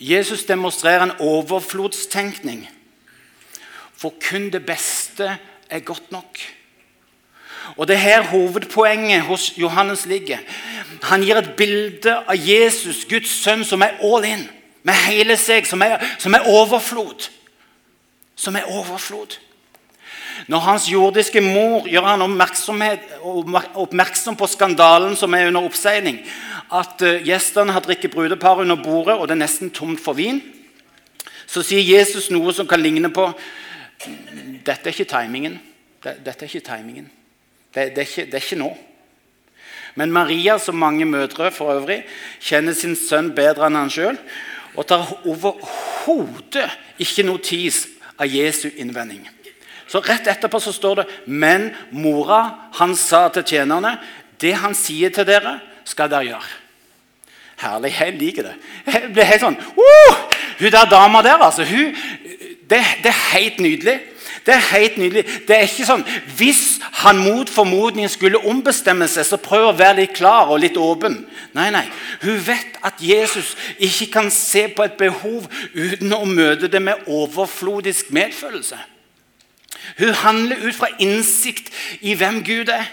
Jesus 0.00 0.44
demonstrerer 0.44 1.02
en 1.02 1.18
overflodstenkning. 1.18 2.68
For 3.96 4.14
kun 4.30 4.50
det 4.50 4.66
beste 4.66 5.38
er 5.70 5.78
godt 5.78 6.12
nok. 6.12 6.38
Og 7.76 7.88
Det 7.88 7.94
er 7.94 8.00
her 8.00 8.22
hovedpoenget 8.22 9.22
hos 9.22 9.52
Johannes 9.56 10.06
ligger. 10.06 10.38
Han 11.02 11.20
gir 11.20 11.36
et 11.36 11.54
bilde 11.56 12.14
av 12.16 12.34
Jesus, 12.36 13.04
Guds 13.04 13.30
sønn, 13.42 13.64
som 13.64 13.82
er 13.82 13.98
all 14.02 14.24
in. 14.24 14.48
Med 14.82 14.94
hele 14.94 15.36
seg, 15.36 15.66
som 15.66 15.82
er, 15.82 15.98
som 16.18 16.34
er 16.34 16.46
overflod. 16.48 17.28
Som 18.36 18.56
er 18.56 18.70
overflod. 18.70 19.38
Når 20.46 20.64
hans 20.64 20.86
jordiske 20.90 21.40
mor 21.42 21.88
gjør 21.90 22.06
han 22.06 22.22
oppmerksom 22.22 24.36
på 24.38 24.46
skandalen 24.46 25.16
som 25.18 25.34
er 25.34 25.48
under 25.50 25.66
oppseiling, 25.66 26.20
at 26.72 27.02
eh, 27.02 27.22
gjestene 27.26 27.74
har 27.74 27.84
drikket 27.84 28.12
brudepar 28.12 28.62
under 28.62 28.76
bordet, 28.76 29.16
og 29.16 29.26
det 29.26 29.36
er 29.36 29.42
nesten 29.42 29.72
tomt 29.74 30.00
for 30.04 30.18
vin, 30.18 30.40
så 31.48 31.64
sier 31.64 31.82
Jesus 31.82 32.28
noe 32.30 32.52
som 32.52 32.68
kan 32.68 32.82
ligne 32.82 33.10
på 33.12 33.30
Dette 33.98 34.86
er 34.86 34.92
ikke 34.92 35.08
timingen. 35.10 35.56
Dette 36.04 36.44
er 36.44 36.46
ikke 36.46 36.66
timingen. 36.68 37.08
Det, 37.74 37.88
det, 37.96 38.04
er 38.04 38.06
ikke, 38.06 38.24
det, 38.28 38.36
er 38.36 38.44
ikke, 38.44 38.58
nå. 38.60 38.68
Men 39.98 40.12
Maria, 40.14 40.54
som 40.62 40.78
mange 40.78 41.08
mødre 41.08 41.48
for 41.50 41.72
øvrig, 41.72 42.04
kjenner 42.38 42.76
sin 42.78 42.94
sønn 42.94 43.32
bedre 43.34 43.66
enn 43.66 43.80
han 43.80 43.90
sjøl 43.90 44.20
og 44.78 44.86
tar 44.86 45.10
overhodet 45.26 46.68
ikke 47.02 47.26
notis 47.26 47.88
av 48.20 48.30
Jesu 48.30 48.68
innvending. 48.76 49.24
Så 49.88 50.02
Rett 50.04 50.28
etterpå 50.28 50.60
så 50.60 50.72
står 50.72 51.00
det 51.00 51.06
Men 51.26 51.70
mora 51.90 52.42
han 52.78 52.94
sa 52.96 53.26
til 53.32 53.46
tjenerne 53.56 53.96
det 54.38 54.52
han 54.54 54.74
sier 54.76 55.10
til 55.10 55.26
dere, 55.26 55.56
skal 55.88 56.10
dere 56.10 56.28
gjøre. 56.28 56.50
Herlig. 57.58 57.94
Jeg 57.98 58.12
liker 58.20 58.46
det. 58.46 58.52
Jeg 58.86 59.08
blir 59.14 59.26
helt 59.26 59.42
sånn 59.42 59.56
uh, 59.58 60.20
Hun 60.60 60.70
der 60.70 60.90
dama 60.90 61.24
der, 61.26 61.42
altså. 61.42 61.64
Hun, 61.66 61.90
det, 62.70 62.78
det 63.02 63.10
er 63.10 63.24
helt 63.32 63.58
nydelig. 63.64 63.96
Det 64.46 64.54
er 64.54 64.62
helt 64.78 64.98
nydelig. 65.00 65.24
Det 65.48 65.56
er 65.56 65.66
ikke 65.66 65.86
sånn, 65.88 66.04
Hvis 66.38 66.78
han 67.02 67.18
mot 67.20 67.50
formodning 67.50 68.08
skulle 68.10 68.40
ombestemme 68.46 69.08
seg, 69.10 69.26
så 69.26 69.40
prøv 69.42 69.66
å 69.72 69.74
være 69.76 70.04
litt 70.04 70.14
klar 70.16 70.52
og 70.52 70.62
litt 70.62 70.78
åpen. 70.80 71.18
Nei, 71.56 71.68
nei. 71.74 71.84
Hun 72.22 72.38
vet 72.46 72.78
at 72.86 73.02
Jesus 73.02 73.56
ikke 73.76 74.08
kan 74.14 74.30
se 74.34 74.68
på 74.70 74.86
et 74.86 74.96
behov 75.00 75.50
uten 75.74 76.14
å 76.14 76.22
møte 76.28 76.70
det 76.70 76.82
med 76.82 77.10
overflodisk 77.10 78.14
medfølelse. 78.14 78.78
Hun 79.98 80.14
handler 80.14 80.66
ut 80.68 80.76
fra 80.76 80.90
innsikt 81.00 81.72
i 82.00 82.14
hvem 82.18 82.42
Gud 82.44 82.68
er. 82.72 82.86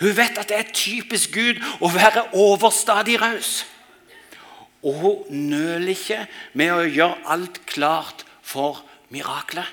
Hun 0.00 0.16
vet 0.16 0.38
at 0.38 0.48
det 0.48 0.56
er 0.56 0.72
typisk 0.72 1.34
Gud 1.34 1.60
å 1.80 1.90
være 1.92 2.30
overstadig 2.38 3.18
raus. 3.20 3.64
Og 4.80 4.94
hun 5.02 5.42
nøler 5.50 5.92
ikke 5.92 6.22
med 6.56 6.72
å 6.72 6.86
gjøre 6.88 7.20
alt 7.34 7.60
klart 7.68 8.24
for 8.40 8.80
miraklet. 9.12 9.68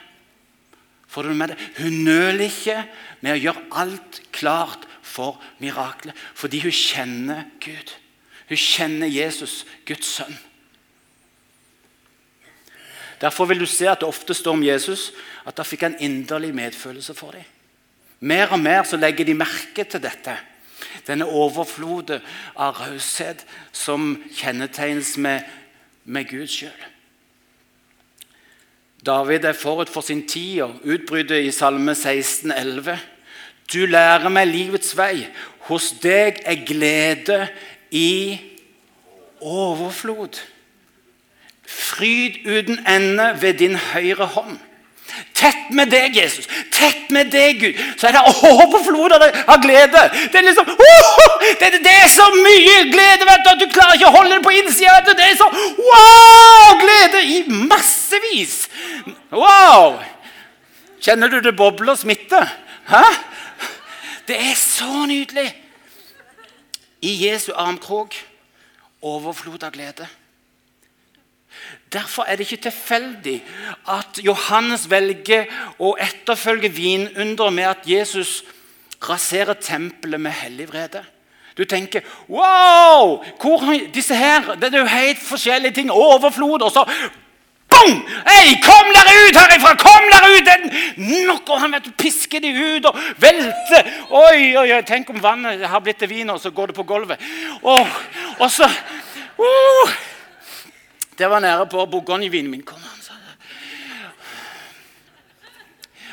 Får 1.07 1.29
du 1.29 1.33
med 1.33 1.53
det? 1.53 1.57
Hun 1.79 2.03
nøler 2.03 2.49
ikke 2.49 2.81
med 3.23 3.37
å 3.37 3.39
gjøre 3.39 3.63
alt 3.79 4.19
klart 4.35 4.83
for 5.07 5.39
miraklet, 5.63 6.17
fordi 6.35 6.59
hun 6.65 6.75
kjenner 6.75 7.47
Gud. 7.63 7.93
Hun 8.49 8.59
kjenner 8.59 9.09
Jesus, 9.11 9.63
Guds 9.87 10.11
sønn. 10.19 10.35
Derfor 13.21 13.45
vil 13.49 13.59
du 13.59 13.65
se 13.65 13.87
at 13.89 14.01
det 14.01 14.07
ofte 14.07 14.33
står 14.33 14.57
om 14.57 14.63
Jesus 14.63 15.11
at 15.47 15.57
da 15.57 15.65
fikk 15.65 15.87
han 15.87 15.97
inderlig 16.03 16.53
medfølelse 16.55 17.15
for 17.17 17.33
dem. 17.37 17.45
Mer 18.19 18.53
og 18.53 18.59
mer 18.59 18.83
så 18.83 18.97
legger 18.97 19.25
de 19.25 19.37
merke 19.37 19.83
til 19.83 20.01
dette. 20.01 20.35
Denne 21.07 21.25
overflodet 21.25 22.21
av 22.55 22.77
raushet 22.81 23.45
som 23.71 24.15
kjennetegnes 24.35 25.15
med, 25.21 25.45
med 26.03 26.29
Gud 26.29 26.47
sjøl. 26.51 26.85
David 29.05 29.45
er 29.45 29.53
forut 29.53 29.89
for 29.89 30.01
sin 30.01 30.25
tid 30.27 30.61
og 30.65 30.81
utbryter 30.83 31.39
i 31.39 31.51
Salme 31.51 31.95
16, 31.95 32.51
11. 32.51 32.97
Du 33.73 33.85
lærer 33.85 34.29
meg 34.33 34.49
livets 34.49 34.93
vei. 34.97 35.27
Hos 35.69 35.91
deg 36.03 36.41
er 36.45 36.65
glede 36.67 37.39
i 37.91 38.39
overflod. 39.41 40.41
Fryd 41.67 42.39
uten 42.45 42.79
ende 42.87 43.35
ved 43.41 43.59
din 43.59 43.75
høyre 43.75 44.25
hånd. 44.25 44.57
Tett 45.37 45.69
med 45.75 45.91
deg, 45.91 46.15
Jesus. 46.17 46.47
Tett 46.73 47.11
med 47.13 47.29
deg, 47.31 47.59
Gud. 47.61 47.79
Så 47.99 48.09
er 48.09 48.15
det 48.15 48.23
overflod 48.51 49.13
av 49.17 49.57
glede. 49.61 50.03
Det 50.31 50.39
er 50.39 50.47
liksom 50.47 50.69
oh, 50.89 51.45
det, 51.59 51.71
det, 51.83 51.93
er 51.93 52.09
så 52.11 52.27
mye 52.33 52.77
glede 52.91 53.27
vet 53.29 53.45
du, 53.45 53.51
at 53.51 53.61
du 53.61 53.67
klarer 53.73 53.97
ikke 53.97 54.09
å 54.09 54.15
holde 54.17 54.35
det 54.35 54.43
på 54.45 54.55
innsida. 54.57 54.99
Det 55.07 55.25
er 55.25 55.37
så 55.39 55.49
wow, 55.51 56.77
glede 56.81 57.23
i 57.23 57.39
massevis. 57.69 58.59
Wow! 59.31 59.99
Kjenner 61.03 61.31
du 61.31 61.39
det 61.45 61.55
bobler 61.57 61.93
og 61.93 62.01
smitter? 62.01 62.47
Hæ? 62.89 63.03
Det 64.27 64.37
er 64.49 64.55
så 64.59 65.05
nydelig. 65.07 65.51
I 67.01 67.13
Jesu 67.27 67.51
armkrok 67.55 68.15
overflod 69.05 69.63
av 69.63 69.75
glede. 69.75 70.07
Derfor 71.97 72.23
er 72.23 72.35
det 72.35 72.45
ikke 72.45 72.69
tilfeldig 72.69 73.37
at 73.89 74.19
Johannes 74.21 74.85
velger 74.91 75.47
å 75.81 75.95
etterfølge 75.97 76.69
vinunderet 76.69 77.53
med 77.53 77.69
at 77.71 77.87
Jesus 77.89 78.43
raserer 79.09 79.57
tempelet 79.61 80.21
med 80.21 80.35
hellig 80.43 80.67
vrede. 80.69 81.01
Du 81.57 81.63
tenker 81.65 82.05
wow! 82.29 83.23
Hvor, 83.41 83.63
disse 83.93 84.15
her, 84.15 84.55
Det 84.61 84.73
er 84.73 84.83
jo 84.83 84.85
helt 84.85 85.23
forskjellige 85.25 85.73
ting. 85.73 85.91
Overflod, 85.91 86.61
og 86.61 86.71
så 86.71 86.85
Boom! 87.67 87.97
Hei, 88.27 88.59
kom 88.63 88.91
dere 88.95 89.15
ut 89.25 89.39
herifra! 89.41 89.73
Kom 89.81 90.05
dere 90.11 90.29
ut! 90.37 90.51
Nok, 91.27 91.49
og 91.49 91.61
han 91.61 91.73
vet, 91.75 91.89
pisker 91.97 92.39
de 92.39 92.53
ut 92.53 92.85
og 92.87 92.99
velter. 93.19 93.89
Oi, 94.09 94.53
oi, 94.55 94.69
oi, 94.77 94.83
Tenk 94.87 95.09
om 95.11 95.19
vannet 95.23 95.65
har 95.67 95.81
blitt 95.83 95.99
til 95.99 96.13
vin, 96.13 96.29
og 96.29 96.39
så 96.39 96.53
går 96.55 96.71
det 96.71 96.77
på 96.77 96.85
gulvet. 96.87 97.25
Og, 97.63 97.97
og 98.39 98.51
så 98.53 98.69
uh, 98.69 99.97
Det 101.17 101.29
var 101.29 101.39
nære 101.41 101.65
på 101.69 101.85
bourgognevinen 101.85 102.51
min. 102.51 102.63
Kom, 102.65 102.81
han 102.81 103.01
sa. 103.01 103.13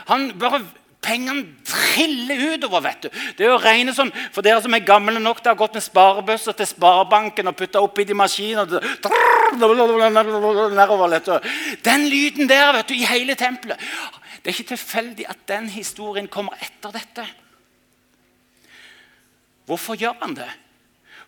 Han 0.06 0.32
bare 0.38 0.64
Pengene 1.04 1.44
triller 1.64 2.54
utover. 2.54 2.80
vet 2.80 3.02
du. 3.02 3.08
Det 3.36 3.44
er 3.44 3.50
jo 3.52 3.60
rene 3.60 3.92
sånn, 3.94 4.12
For 4.32 4.42
dere 4.42 4.62
som 4.64 4.74
er 4.74 4.86
gamle 4.86 5.20
nok 5.20 5.42
til 5.42 5.50
å 5.50 5.54
ha 5.54 5.58
gått 5.58 5.76
med 5.76 5.84
sparebøsser 5.84 6.56
til 6.56 6.68
sparebanken 6.70 7.50
og 7.50 7.56
putta 7.58 7.82
oppi 7.84 8.06
de 8.08 8.16
maskinene 8.16 8.80
Den 11.84 12.06
lyden 12.08 12.48
der 12.48 12.72
vet 12.72 12.88
du, 12.88 12.94
i 12.94 13.04
hele 13.04 13.36
tempelet 13.36 13.80
Det 14.40 14.48
er 14.48 14.56
ikke 14.56 14.72
tilfeldig 14.72 15.28
at 15.28 15.44
den 15.48 15.68
historien 15.68 16.28
kommer 16.28 16.56
etter 16.60 16.92
dette. 16.92 17.26
Hvorfor 19.66 19.96
gjør 19.96 20.16
han 20.20 20.34
det? 20.36 20.50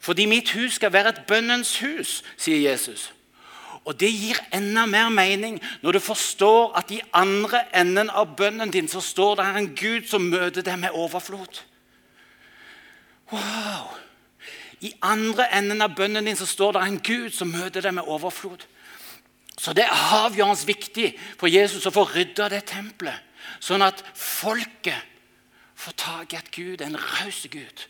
Fordi 0.00 0.26
mitt 0.28 0.50
hus 0.52 0.76
skal 0.76 0.92
være 0.92 1.09
et 1.14 1.23
bønnens 1.28 1.78
hus, 1.80 2.23
sier 2.37 2.61
Jesus. 2.71 3.12
Og 3.86 3.94
Det 4.00 4.10
gir 4.10 4.38
enda 4.54 4.86
mer 4.86 5.08
mening 5.14 5.60
når 5.82 5.92
du 5.92 6.00
forstår 6.02 6.74
at 6.78 6.90
i 6.90 7.00
andre 7.14 7.62
enden 7.76 8.10
av 8.10 8.34
bønnen 8.36 8.72
din 8.74 8.88
så 8.90 9.00
står 9.00 9.38
det 9.38 9.46
en 9.46 9.68
Gud 9.78 10.08
som 10.10 10.26
møter 10.26 10.66
deg 10.66 10.78
med 10.82 10.94
overflod. 10.94 11.62
Wow! 13.30 13.94
I 14.82 14.92
andre 15.02 15.46
enden 15.54 15.82
av 15.82 15.94
bønnen 15.96 16.26
din 16.26 16.36
så 16.36 16.46
står 16.46 16.76
det 16.76 16.82
en 16.82 16.98
Gud 17.00 17.30
som 17.34 17.52
møter 17.54 17.86
deg 17.86 17.94
med 17.94 18.10
overflod. 18.10 18.66
Så 19.56 19.72
det 19.72 19.86
er 19.86 20.06
avgjørende 20.18 20.66
viktig 20.68 21.12
for 21.38 21.48
Jesus 21.48 21.86
å 21.86 21.94
få 21.94 22.04
rydda 22.10 22.50
det 22.52 22.66
tempelet, 22.68 23.22
sånn 23.62 23.86
at 23.86 24.02
folket 24.12 25.14
får 25.76 25.94
tak 25.96 26.34
i 26.34 26.40
et 26.40 26.50
Gud 26.52 26.82
en 26.82 26.98
raus 26.98 27.46
Gud 27.52 27.86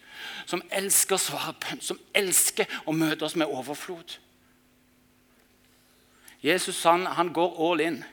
som 0.46 0.62
elsker 0.70 1.16
å 1.16 1.20
svare 1.20 1.56
bønn, 1.58 1.82
som 1.82 1.98
elsker 2.14 2.70
å 2.86 2.94
møte 2.94 3.26
oss 3.26 3.36
med 3.38 3.50
overflod. 3.50 4.18
Jesus 6.42 6.82
han, 6.84 7.06
han 7.06 7.32
går 7.32 7.56
all 7.70 7.80
in. 7.80 8.04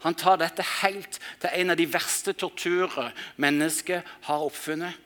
Han 0.00 0.16
tar 0.16 0.38
dette 0.40 0.64
helt 0.80 1.18
til 1.40 1.50
en 1.52 1.72
av 1.74 1.76
de 1.76 1.86
verste 1.92 2.32
torturer 2.32 3.12
mennesket 3.36 4.06
har 4.28 4.46
oppfunnet. 4.46 4.96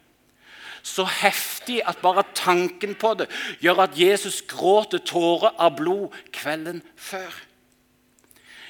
Så 0.85 1.07
heftig 1.09 1.81
at 1.89 2.03
bare 2.05 2.27
tanken 2.37 2.93
på 2.95 3.15
det 3.19 3.27
gjør 3.65 3.87
at 3.87 3.99
Jesus 3.99 4.43
gråter 4.47 5.01
tårer 5.01 5.57
av 5.59 5.79
blod 5.81 6.15
kvelden 6.33 6.83
før. 6.97 7.33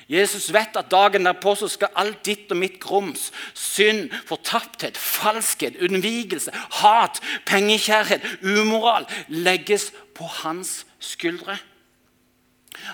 Jesus 0.09 0.51
vet 0.53 0.77
at 0.77 0.91
dagen 0.93 1.25
derpå 1.25 1.55
så 1.57 1.69
skal 1.69 1.93
alt 1.97 2.21
ditt 2.29 2.51
og 2.53 2.61
mitt 2.61 2.77
grums, 2.81 3.31
synd, 3.57 4.13
fortapthet, 4.29 4.99
falskhet, 5.01 5.79
unnvigelse, 5.81 6.53
hat, 6.81 7.21
pengekjærhet, 7.49 8.25
umoral 8.45 9.09
legges 9.29 9.91
på 10.15 10.29
hans 10.43 10.85
skuldre. 11.01 11.57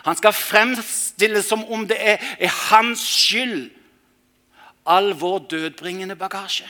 Han 0.04 0.16
skal 0.16 0.36
fremstilles 0.36 1.48
som 1.48 1.64
om 1.72 1.86
det 1.88 1.96
er, 1.98 2.18
er 2.38 2.52
hans 2.70 3.00
skyld, 3.00 3.70
all 4.86 5.12
vår 5.18 5.46
dødbringende 5.50 6.16
bagasje. 6.18 6.68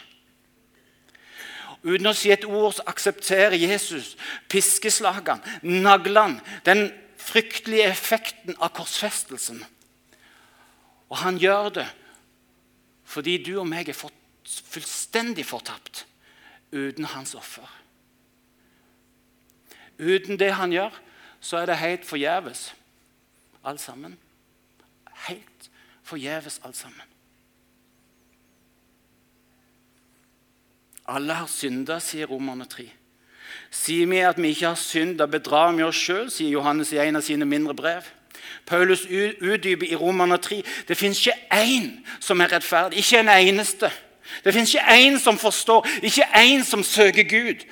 Uten 1.81 2.11
å 2.11 2.15
si 2.17 2.29
et 2.33 2.45
ord 2.45 2.75
så 2.77 2.85
aksepterer 2.91 3.57
Jesus 3.57 4.13
piskeslagene, 4.53 5.41
naglene, 5.63 6.43
den 6.67 6.91
fryktelige 7.21 7.89
effekten 7.89 8.57
av 8.59 8.75
korsfestelsen. 8.77 9.63
Og 11.11 11.23
han 11.25 11.41
gjør 11.41 11.75
det 11.81 11.89
fordi 13.11 13.41
du 13.43 13.57
og 13.59 13.67
meg 13.67 13.89
er 13.91 13.97
fullstendig 13.99 15.43
fortapt 15.43 16.05
uten 16.71 17.09
hans 17.11 17.33
offer. 17.35 17.67
Uten 19.99 20.39
det 20.39 20.53
han 20.55 20.71
gjør, 20.71 20.95
så 21.43 21.59
er 21.59 21.67
det 21.67 21.81
helt 21.81 22.07
forgjeves 22.07 22.69
alt 23.65 23.81
sammen. 23.81 24.19
Helt 25.29 25.71
forgjeves 26.03 26.61
alt 26.65 26.77
sammen. 26.77 27.07
Alle 31.11 31.35
har 31.35 31.47
synda, 31.47 31.99
sier 31.99 32.27
Romerne 32.31 32.65
3. 32.71 32.87
Sier 33.71 34.07
vi 34.07 34.23
at 34.23 34.39
vi 34.39 34.53
ikke 34.55 34.73
har 34.73 34.79
synda, 34.79 35.27
bedrar 35.27 35.73
vi 35.75 35.83
oss 35.83 35.99
sjøl, 35.99 36.31
sier 36.31 36.55
Johannes 36.55 36.93
i 36.95 37.01
en 37.03 37.19
av 37.19 37.27
sine 37.27 37.47
mindre 37.49 37.75
brev. 37.75 38.07
Paulus 38.67 39.07
utdyper 39.07 39.87
i 39.89 39.97
Romerne 39.99 40.39
3 40.39 40.61
det 40.89 40.97
fins 40.99 41.19
ikke 41.19 41.37
én 41.55 41.91
som 42.21 42.41
er 42.41 42.53
rettferdig. 42.53 42.99
Ikke 42.99 43.21
en 43.21 43.33
eneste. 43.33 43.91
Det 44.45 44.55
fins 44.55 44.75
ikke 44.75 44.95
én 44.95 45.19
som 45.19 45.39
forstår, 45.39 45.87
ikke 46.03 46.27
én 46.39 46.65
som 46.65 46.83
søker 46.87 47.27
Gud. 47.27 47.65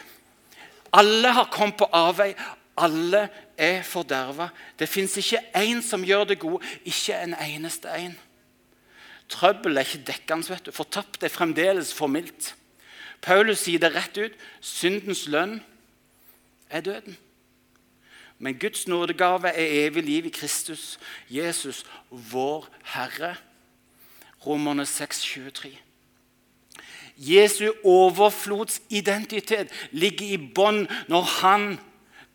Alle 0.93 1.33
har 1.33 1.51
kommet 1.53 1.77
på 1.79 1.89
avvei. 1.93 2.35
Alle 2.77 3.29
er 3.59 3.83
forderva. 3.83 4.49
Det 4.79 4.89
fins 4.89 5.17
ikke 5.19 5.43
én 5.59 5.83
som 5.83 6.05
gjør 6.07 6.25
det 6.31 6.39
gode, 6.39 6.65
ikke 6.87 7.19
en 7.23 7.35
eneste 7.35 7.91
en. 7.99 8.17
Trøbbel 9.29 9.77
er 9.77 9.87
ikke 9.87 10.07
dekkende. 10.07 10.49
vet 10.49 10.67
du. 10.67 10.73
Fortapt 10.73 11.23
er 11.23 11.29
fremdeles 11.29 11.93
for 11.95 12.07
mildt. 12.07 12.55
Paulus 13.21 13.67
sier 13.67 13.79
det 13.83 13.95
rett 13.95 14.17
ut. 14.19 14.39
Syndens 14.61 15.27
lønn 15.27 15.59
er 16.71 16.81
døden. 16.81 17.17
Men 18.39 18.59
Guds 18.59 18.87
nådegave 18.87 19.49
er 19.49 19.87
evig 19.87 20.03
liv 20.03 20.27
i 20.27 20.31
Kristus, 20.31 20.99
Jesus, 21.31 21.85
vår 22.11 22.69
Herre. 22.85 23.35
Romerne 24.47 24.87
6, 24.87 25.23
23. 25.23 25.79
Jesu 27.17 27.73
overflodsidentitet 27.85 29.73
ligger 29.91 30.27
i 30.27 30.37
bånn 30.55 30.85
når 31.11 31.23
han 31.41 31.65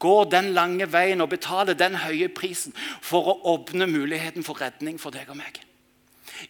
går 0.03 0.25
den 0.31 0.51
lange 0.55 0.89
veien 0.91 1.23
og 1.23 1.31
betaler 1.31 1.77
den 1.79 1.95
høye 2.03 2.27
prisen 2.35 2.75
for 3.01 3.31
å 3.31 3.39
åpne 3.55 3.87
muligheten 3.87 4.43
for 4.43 4.59
redning 4.59 4.99
for 4.99 5.15
deg 5.15 5.31
og 5.31 5.39
meg. 5.39 5.61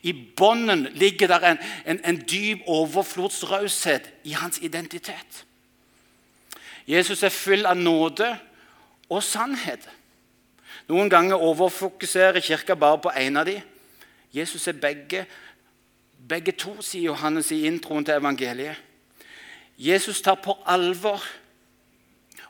I 0.02 0.14
bånden 0.14 0.88
ligger 0.98 1.30
der 1.30 1.46
en, 1.52 1.60
en, 1.86 2.00
en 2.04 2.22
dyp 2.30 2.64
overflodsraushet 2.68 4.10
i 4.24 4.34
hans 4.38 4.58
identitet. 4.66 5.44
Jesus 6.88 7.24
er 7.24 7.34
full 7.34 7.68
av 7.70 7.78
nåde 7.78 8.32
og 9.10 9.22
sannhet. 9.24 9.86
Noen 10.90 11.12
ganger 11.12 11.40
overfokuserer 11.40 12.44
Kirka 12.44 12.76
bare 12.76 13.00
på 13.06 13.14
én 13.16 13.38
av 13.40 13.48
dem. 13.48 13.62
Jesus 14.34 14.68
er 14.68 14.80
begge, 14.82 15.26
begge 16.18 16.52
to, 16.58 16.74
sier 16.82 17.12
Johannes 17.12 17.52
i 17.54 17.64
introen 17.70 18.06
til 18.06 18.18
evangeliet. 18.18 18.82
Jesus 19.78 20.22
tar 20.22 20.42
på 20.42 20.58
alvor 20.66 21.22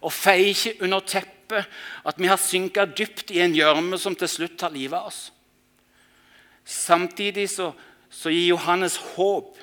og 0.03 0.13
feier 0.13 0.51
ikke 0.51 0.75
under 0.85 1.03
teppet 1.07 1.69
at 2.07 2.19
vi 2.19 2.29
har 2.29 2.41
synka 2.41 2.85
dypt 2.89 3.31
i 3.33 3.41
en 3.43 3.55
gjørme 3.55 3.99
som 4.01 4.15
til 4.17 4.29
slutt 4.31 4.57
tar 4.59 4.73
livet 4.73 4.97
av 4.97 5.09
oss. 5.11 5.27
Samtidig 6.65 7.49
så, 7.51 7.71
så 8.09 8.31
gir 8.31 8.53
Johannes 8.53 8.97
håp. 9.15 9.57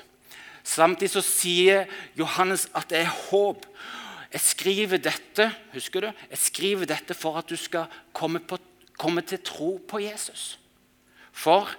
Samtidig 0.63 1.11
så 1.15 1.23
sier 1.25 1.89
Johannes 2.17 2.67
at 2.77 2.89
det 2.91 3.03
er 3.03 3.13
håp. 3.29 3.65
Jeg 4.31 4.45
skriver 4.45 5.01
dette 5.03 5.49
husker 5.73 6.05
du? 6.07 6.09
Jeg 6.29 6.39
skriver 6.39 6.89
dette 6.89 7.17
for 7.17 7.39
at 7.41 7.49
du 7.49 7.57
skal 7.59 7.89
komme, 8.15 8.39
på, 8.39 8.59
komme 8.97 9.25
til 9.27 9.41
tro 9.43 9.75
på 9.87 10.03
Jesus. 10.05 10.55
For 11.31 11.69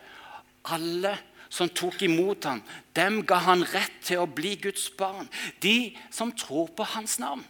alle 0.72 1.14
som 1.53 1.68
tok 1.68 2.03
imot 2.07 2.46
ham, 2.48 2.62
dem 2.96 3.20
ga 3.29 3.42
han 3.46 3.64
rett 3.72 3.98
til 4.05 4.22
å 4.22 4.29
bli 4.29 4.55
Guds 4.61 4.88
barn. 4.96 5.29
De 5.61 5.92
som 6.12 6.33
tror 6.33 6.70
på 6.77 6.87
hans 6.94 7.18
navn. 7.20 7.44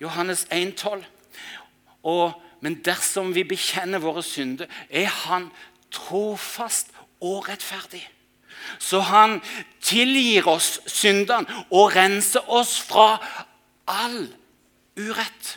Johannes 0.00 0.46
1,12. 0.50 1.04
Men 2.60 2.78
dersom 2.84 3.34
vi 3.34 3.44
bekjenner 3.46 4.02
våre 4.02 4.22
synder, 4.22 4.66
er 4.90 5.06
Han 5.06 5.50
trofast 5.90 6.90
og 7.20 7.48
rettferdig. 7.48 8.02
Så 8.78 9.00
han 9.00 9.38
tilgir 9.80 10.48
oss 10.50 10.78
syndene 10.86 11.64
og 11.70 11.94
renser 11.96 12.44
oss 12.52 12.76
fra 12.84 13.16
all 13.88 14.26
urett. 14.98 15.54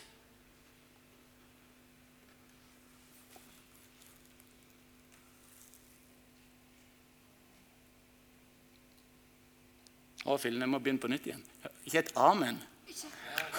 Å, 10.22 10.38
fillen, 10.38 10.62
jeg 10.62 10.70
må 10.70 10.80
begynne 10.80 11.02
på 11.02 11.10
nytt 11.12 11.28
igjen. 11.28 11.44
Ikke 11.90 12.04
et 12.06 12.12
amen. 12.16 12.62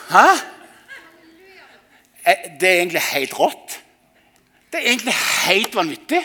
Hæ? 0.09 0.27
Eh, 2.27 2.47
det 2.61 2.69
er 2.69 2.81
egentlig 2.83 3.03
helt 3.13 3.39
rått. 3.39 3.81
Det 4.73 4.81
er 4.81 4.93
egentlig 4.93 5.15
helt 5.47 5.75
vanvittig. 5.75 6.23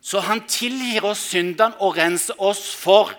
Så 0.00 0.20
han 0.26 0.42
tilgir 0.48 1.04
oss 1.04 1.22
syndene 1.30 1.76
og 1.78 1.96
renser 1.98 2.38
oss 2.42 2.70
for 2.74 3.12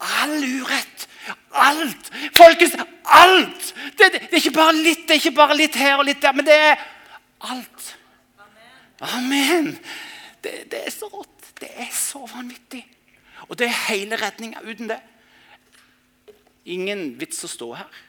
all 0.00 0.36
urett. 0.44 1.06
Alt! 1.50 2.10
Folkens, 2.36 2.76
alt! 3.04 3.74
Det, 3.98 4.12
det, 4.12 4.20
det, 4.20 4.32
er 4.32 4.42
ikke 4.42 4.58
bare 4.58 4.76
litt, 4.76 5.02
det 5.08 5.16
er 5.16 5.22
ikke 5.22 5.38
bare 5.38 5.56
litt 5.58 5.78
her 5.80 5.98
og 5.98 6.06
litt 6.06 6.22
der, 6.22 6.36
men 6.36 6.46
det 6.46 6.54
er 6.54 6.84
alt. 7.50 7.88
Amen. 9.00 9.72
Det, 10.44 10.52
det 10.70 10.84
er 10.86 10.94
så 10.94 11.08
rått. 11.10 11.50
Det 11.60 11.70
er 11.76 11.90
så 11.92 12.22
vanvittig. 12.28 12.84
Og 13.48 13.58
det 13.58 13.66
er 13.68 13.80
hele 13.88 14.16
redninga. 14.20 14.62
Uten 14.64 14.92
det 14.92 15.00
ingen 16.70 17.14
vits 17.20 17.42
å 17.44 17.50
stå 17.50 17.72
her. 17.80 18.00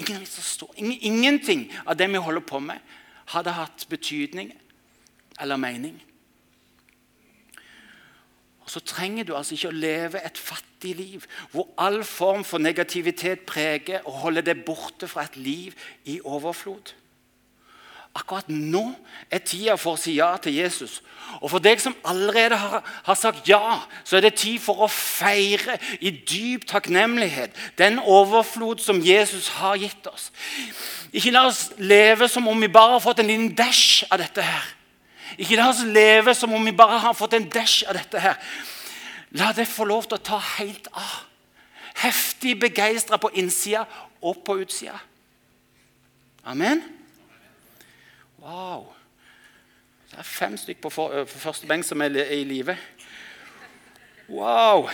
Ingen 0.00 0.26
stå. 0.26 0.70
Ingenting 0.76 1.68
av 1.86 1.96
det 1.96 2.08
vi 2.10 2.22
holder 2.22 2.44
på 2.46 2.60
med, 2.64 2.78
hadde 3.30 3.54
hatt 3.54 3.86
betydning 3.90 4.52
eller 5.40 5.60
mening. 5.60 6.00
Og 8.60 8.70
Så 8.70 8.80
trenger 8.80 9.24
du 9.24 9.34
altså 9.34 9.56
ikke 9.56 9.72
å 9.72 9.74
leve 9.74 10.20
et 10.22 10.38
fattig 10.38 10.94
liv 10.96 11.24
hvor 11.50 11.68
all 11.78 12.04
form 12.06 12.44
for 12.46 12.62
negativitet 12.62 13.42
preger 13.48 14.04
og 14.06 14.20
holder 14.22 14.46
deg 14.46 14.64
borte 14.66 15.08
fra 15.10 15.24
et 15.26 15.36
liv 15.36 15.74
i 16.04 16.20
overflod. 16.22 16.94
Akkurat 18.14 18.48
nå 18.50 18.88
er 19.30 19.42
tida 19.46 19.76
for 19.78 19.94
å 19.94 20.00
si 20.00 20.16
ja 20.16 20.32
til 20.42 20.56
Jesus. 20.58 20.98
Og 21.38 21.52
for 21.52 21.62
deg 21.62 21.78
som 21.78 21.94
allerede 22.02 22.56
har, 22.58 22.82
har, 23.06 23.14
sagt 23.18 23.46
ja, 23.48 23.78
så 24.02 24.18
er 24.18 24.26
det 24.26 24.32
tid 24.40 24.58
for 24.58 24.82
å 24.82 24.88
feire 24.90 25.76
i 26.02 26.10
dyp 26.10 26.66
takknemlighet 26.68 27.54
den 27.78 28.00
overflod 28.02 28.82
som 28.82 28.98
Jesus 29.04 29.52
har 29.60 29.78
gitt 29.78 30.10
oss. 30.10 30.30
Ikke 31.14 31.30
la 31.30 31.46
oss 31.52 31.68
leve 31.78 32.26
som 32.28 32.50
om 32.50 32.60
vi 32.60 32.72
bare 32.72 32.96
har 32.96 33.04
fått 33.04 33.22
en 33.22 33.30
liten 33.30 33.54
dash 33.54 34.02
av 34.10 34.18
dette 34.24 34.42
her. 34.42 34.68
Ikke 35.38 35.60
la 35.60 35.70
oss 35.70 35.86
leve 35.86 36.34
som 36.34 36.52
om 36.52 36.66
vi 36.66 36.74
bare 36.74 36.98
har 37.06 37.14
fått 37.14 37.38
en 37.38 37.46
dash 37.50 37.86
av 37.86 37.94
dette 37.94 38.26
her. 38.26 38.38
La 39.38 39.52
det 39.54 39.70
få 39.70 39.86
lov 39.86 40.10
til 40.10 40.18
å 40.18 40.26
ta 40.32 40.42
helt 40.58 40.90
av. 40.90 41.20
Heftig 42.02 42.56
begeistra 42.58 43.20
på 43.22 43.30
innsida 43.38 43.84
og 44.18 44.42
på 44.42 44.58
utsida. 44.64 44.98
Amen. 46.42 46.82
Wow. 48.40 48.86
Det 50.10 50.18
er 50.18 50.22
fem 50.22 50.56
stykker 50.56 50.82
på, 50.82 50.90
for, 50.90 51.24
på 51.24 51.38
første 51.38 51.66
benk 51.66 51.84
som 51.86 52.00
er, 52.00 52.16
i 52.32 52.44
live. 52.44 52.76
Wow. 54.28 54.88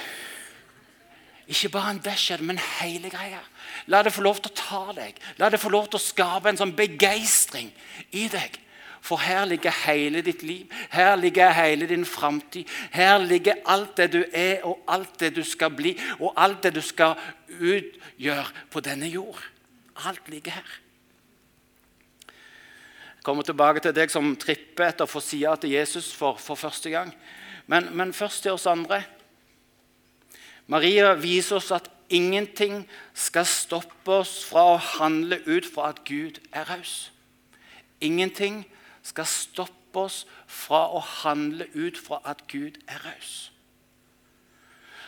Ikke 1.47 1.69
bare 1.69 1.91
en 1.91 2.03
dash, 2.03 2.43
men 2.43 2.59
hele 2.59 3.11
greia. 3.11 3.41
La 3.87 4.03
det 4.03 4.13
få 4.13 4.25
lov 4.27 4.41
til 4.43 4.51
å 4.51 4.59
ta 4.59 4.85
deg. 4.97 5.19
La 5.39 5.49
det 5.53 5.61
få 5.63 5.71
lov 5.71 5.87
til 5.89 6.01
å 6.01 6.03
skape 6.03 6.51
en 6.51 6.59
sånn 6.59 6.75
begeistring 6.77 7.71
i 8.11 8.27
deg. 8.33 8.59
For 9.07 9.23
her 9.23 9.45
ligger 9.47 9.71
hele 9.85 10.25
ditt 10.27 10.43
liv, 10.43 10.73
her 10.91 11.15
ligger 11.17 11.53
hele 11.55 11.87
din 11.87 12.05
framtid. 12.05 12.67
Her 12.91 13.21
ligger 13.23 13.61
alt 13.65 13.95
det 14.01 14.09
du 14.17 14.25
er, 14.33 14.65
og 14.67 14.83
alt 14.91 15.21
det 15.21 15.37
du 15.37 15.45
skal 15.47 15.71
bli, 15.71 15.95
og 16.19 16.35
alt 16.35 16.65
det 16.67 16.75
du 16.75 16.83
skal 16.83 17.15
utgjøre 17.47 18.67
på 18.73 18.83
denne 18.83 19.07
jord. 19.07 19.39
Alt 20.11 20.27
ligger 20.29 20.59
her 20.59 20.75
kommer 23.27 23.47
tilbake 23.47 23.83
til 23.83 23.95
deg 23.97 24.12
som 24.12 24.35
tripper 24.39 24.87
etter 24.87 25.07
å 25.07 25.11
få 25.11 25.21
sida 25.25 25.57
til 25.59 25.75
Jesus 25.75 26.12
for, 26.15 26.39
for 26.39 26.59
første 26.59 26.93
gang. 26.93 27.11
Men, 27.67 27.91
men, 27.99 28.15
først 28.15 28.45
til 28.45 28.55
oss 28.55 28.69
andre. 28.71 29.03
Maria 30.71 31.12
viser 31.19 31.59
oss 31.59 31.73
at 31.75 31.91
ingenting 32.07 32.85
skal 33.19 33.47
stoppe 33.51 34.21
oss 34.21 34.39
fra 34.47 34.62
å 34.77 34.79
handle 34.99 35.41
ut 35.47 35.67
fra 35.67 35.91
at 35.91 36.05
Gud 36.07 36.39
er 36.55 36.69
raus. 36.71 37.11
Ingenting 37.99 38.62
skal 39.07 39.27
stoppe 39.31 40.07
oss 40.07 40.23
fra 40.47 40.85
å 40.95 41.03
handle 41.25 41.67
ut 41.75 41.99
fra 41.99 42.21
at 42.31 42.45
Gud 42.51 42.79
er 42.87 43.03
raus. 43.09 43.51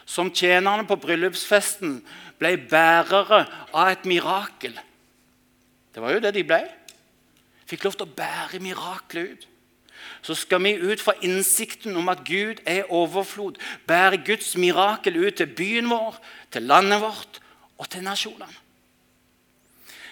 Som 0.08 0.32
tjenerne 0.34 0.88
på 0.88 0.96
bryllupsfesten 0.98 2.00
ble 2.40 2.56
bærere 2.70 3.44
av 3.70 3.92
et 3.92 4.08
mirakel. 4.08 4.74
Det 5.92 6.02
var 6.02 6.16
jo 6.16 6.24
det 6.24 6.34
de 6.34 6.46
ble 6.46 6.62
fikk 7.68 7.86
lov 7.86 7.98
til 7.98 8.08
å 8.08 8.16
bære 8.18 8.60
miraklet 8.64 9.32
ut. 9.32 9.48
Så 10.22 10.34
skal 10.38 10.62
vi 10.64 10.74
ut 10.78 11.02
fra 11.02 11.14
innsikten 11.24 11.96
om 11.98 12.08
at 12.10 12.24
Gud 12.26 12.62
er 12.66 12.88
overflod, 12.90 13.58
bære 13.86 14.22
Guds 14.26 14.56
mirakel 14.56 15.18
ut 15.20 15.38
til 15.38 15.50
byen 15.52 15.90
vår, 15.90 16.16
til 16.50 16.66
landet 16.70 17.02
vårt 17.02 17.40
og 17.78 17.90
til 17.90 18.02
nasjonene. 18.06 18.64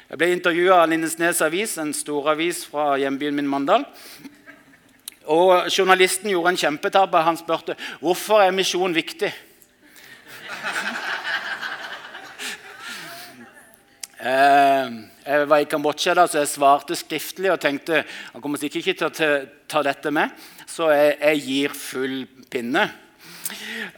Jeg 0.06 0.20
ble 0.20 0.28
intervjua 0.36 0.84
av 0.84 0.90
Lindesnes 0.92 1.40
Avis, 1.42 1.72
en 1.82 1.90
storavis 1.96 2.60
fra 2.70 2.92
hjembyen 3.00 3.34
min 3.34 3.48
Mandal. 3.50 3.82
Og 5.26 5.66
Journalisten 5.74 6.30
gjorde 6.30 6.52
en 6.54 6.60
kjempetabbe. 6.60 7.24
Han 7.26 7.38
spurte 7.40 7.74
hvorfor 7.98 8.44
er 8.44 8.54
misjon 8.54 8.94
viktig. 8.94 9.32
Var 15.48 15.62
i 15.62 15.68
Kambodsja, 15.70 16.14
da, 16.16 16.26
så 16.28 16.42
jeg 16.42 16.52
svarte 16.52 16.98
skriftlig 16.98 17.52
og 17.52 17.60
tenkte 17.62 18.04
han 18.04 18.42
kommer 18.44 18.60
sikkert 18.60 18.82
ikke 18.82 18.98
til 18.98 19.08
å 19.08 19.34
ta 19.70 19.82
dette 19.86 20.12
med, 20.14 20.34
så 20.68 20.90
jeg, 20.94 21.16
jeg 21.20 21.42
gir 21.46 21.76
full 21.76 22.16
pinne. 22.50 22.86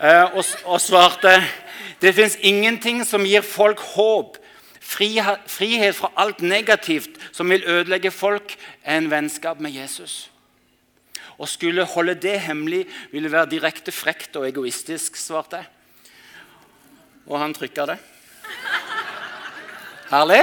Eh, 0.01 0.25
og, 0.37 0.45
og, 0.67 0.77
svarte 0.83 1.33
det 2.03 2.13
fins 2.17 2.37
ingenting 2.45 3.01
som 3.09 3.25
gir 3.27 3.45
folk 3.47 3.81
håp, 3.95 4.37
frihet, 4.85 5.47
frihet 5.51 5.97
fra 5.97 6.13
alt 6.21 6.43
negativt 6.45 7.17
som 7.33 7.49
vil 7.51 7.65
ødelegge 7.65 8.13
folk, 8.15 8.55
enn 8.85 9.09
vennskap 9.11 9.63
med 9.65 9.75
Jesus. 9.77 10.27
Å 11.39 11.47
skulle 11.47 11.87
holde 11.87 12.17
det 12.19 12.37
hemmelig 12.49 12.85
ville 13.13 13.31
være 13.31 13.53
direkte 13.55 13.95
frekt 13.95 14.37
og 14.37 14.47
egoistisk, 14.49 15.17
svarte 15.17 15.63
jeg. 15.63 15.69
Og 17.29 17.39
han 17.39 17.55
trykka 17.55 17.87
det. 17.93 17.99
Herlig? 20.09 20.43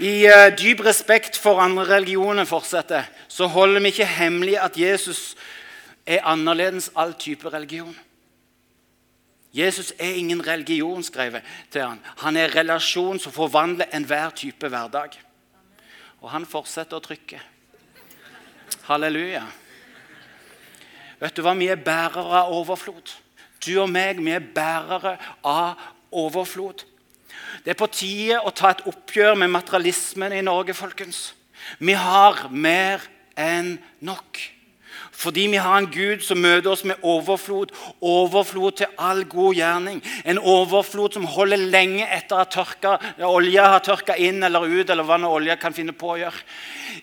I 0.00 0.26
uh, 0.28 0.50
dyp 0.52 0.82
respekt 0.84 1.38
for 1.40 1.60
andre 1.60 1.86
religioner 1.88 2.44
fortsetter, 2.44 3.06
så 3.28 3.46
holder 3.46 3.80
vi 3.80 3.94
ikke 3.94 4.06
hemmelig 4.06 4.58
at 4.60 4.76
Jesus 4.76 5.36
er 6.06 6.26
annerledes 6.28 6.90
all 6.96 7.14
type 7.14 7.48
religion. 7.48 7.96
Jesus 9.56 9.94
er 9.98 10.18
ingen 10.20 10.46
religion, 10.46 11.02
skrev 11.02 11.32
jeg 11.32 11.42
til 11.72 11.80
han. 11.80 12.00
Han 12.16 12.36
er 12.36 12.52
relasjon 12.56 13.18
som 13.18 13.32
forvandler 13.32 13.88
enhver 13.94 14.30
type 14.36 14.68
hverdag. 14.68 15.16
Og 16.20 16.28
han 16.30 16.44
fortsetter 16.46 16.98
å 16.98 17.04
trykke. 17.04 17.40
Halleluja. 18.90 19.46
Vet 21.22 21.36
du 21.36 21.40
hva? 21.40 21.54
Vi 21.56 21.70
er 21.72 21.80
bærere 21.80 22.42
av 22.42 22.52
overflod. 22.52 23.14
Du 23.64 23.72
og 23.80 23.88
meg, 23.88 24.20
vi 24.20 24.34
er 24.36 24.44
bærere 24.44 25.16
av 25.40 25.80
overflod. 26.12 26.84
Det 27.64 27.72
er 27.72 27.78
på 27.78 27.88
tide 27.92 28.40
å 28.42 28.52
ta 28.54 28.72
et 28.72 28.84
oppgjør 28.88 29.36
med 29.40 29.52
materialismen 29.54 30.34
i 30.36 30.44
Norge, 30.44 30.74
folkens. 30.76 31.30
Vi 31.78 31.96
har 31.98 32.46
mer 32.50 33.04
enn 33.36 33.76
nok. 34.04 34.40
Fordi 35.16 35.46
vi 35.46 35.56
har 35.56 35.78
en 35.78 35.90
Gud 35.90 36.20
som 36.24 36.38
møter 36.38 36.70
oss 36.70 36.84
med 36.84 37.00
overflod. 37.02 37.72
Overflod 38.00 38.76
til 38.80 38.86
all 38.98 39.24
god 39.24 39.54
gjerning. 39.56 40.02
En 40.24 40.38
overflod 40.38 41.16
som 41.16 41.24
holder 41.24 41.56
lenge 41.56 42.04
etter 42.04 42.42
at 42.42 42.52
tørka, 42.52 42.96
olja 43.24 43.70
har 43.72 43.84
tørka 43.84 44.16
inn 44.20 44.42
eller 44.42 44.66
ut. 44.66 44.90
eller 44.90 45.04
hva 45.04 45.16
olja 45.28 45.56
kan 45.56 45.72
finne 45.72 45.92
på 45.92 46.12
å 46.12 46.18
gjøre. 46.20 46.42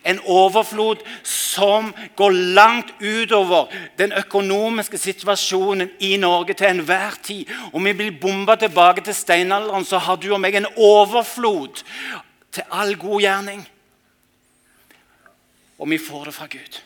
En 0.03 0.19
overflod 0.19 1.01
som 1.23 1.93
går 2.15 2.31
langt 2.53 2.93
utover 3.01 3.67
den 3.97 4.13
økonomiske 4.13 4.97
situasjonen 4.97 5.89
i 5.99 6.15
Norge 6.17 6.53
til 6.53 6.67
enhver 6.67 7.17
tid. 7.23 7.49
Om 7.73 7.83
vi 7.83 7.93
blir 7.93 8.19
bomba 8.21 8.55
tilbake 8.55 9.01
til 9.01 9.15
steinalderen, 9.15 9.85
så 9.85 9.97
har 9.97 10.17
du 10.17 10.31
og 10.33 10.41
meg 10.41 10.55
en 10.55 10.69
overflod 10.77 11.83
til 12.51 12.63
all 12.71 12.95
god 12.95 13.21
gjerning. 13.21 13.67
Og 15.79 15.89
vi 15.89 15.97
får 15.97 16.25
det 16.29 16.33
fra 16.33 16.47
Gud. 16.47 16.81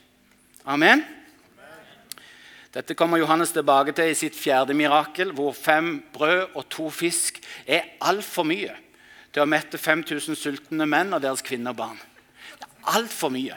Amen. 0.67 1.05
Dette 2.73 2.95
kommer 2.95 3.21
Johannes 3.21 3.53
tilbake 3.55 3.93
til 3.95 4.11
i 4.11 4.17
sitt 4.19 4.35
fjerde 4.35 4.75
mirakel, 4.75 5.31
hvor 5.31 5.53
fem 5.55 6.01
brød 6.13 6.57
og 6.59 6.65
to 6.69 6.89
fisk 6.91 7.39
er 7.63 7.87
altfor 8.03 8.43
mye 8.43 8.75
til 9.31 9.45
å 9.45 9.47
mette 9.47 9.79
5000 9.79 10.35
sultne 10.35 10.83
menn 10.89 11.15
og 11.15 11.23
deres 11.23 11.45
kvinner 11.45 11.71
og 11.71 11.79
barn. 11.79 12.01
Det 12.59 12.67
er 12.67 12.97
altfor 12.99 13.31
mye. 13.31 13.55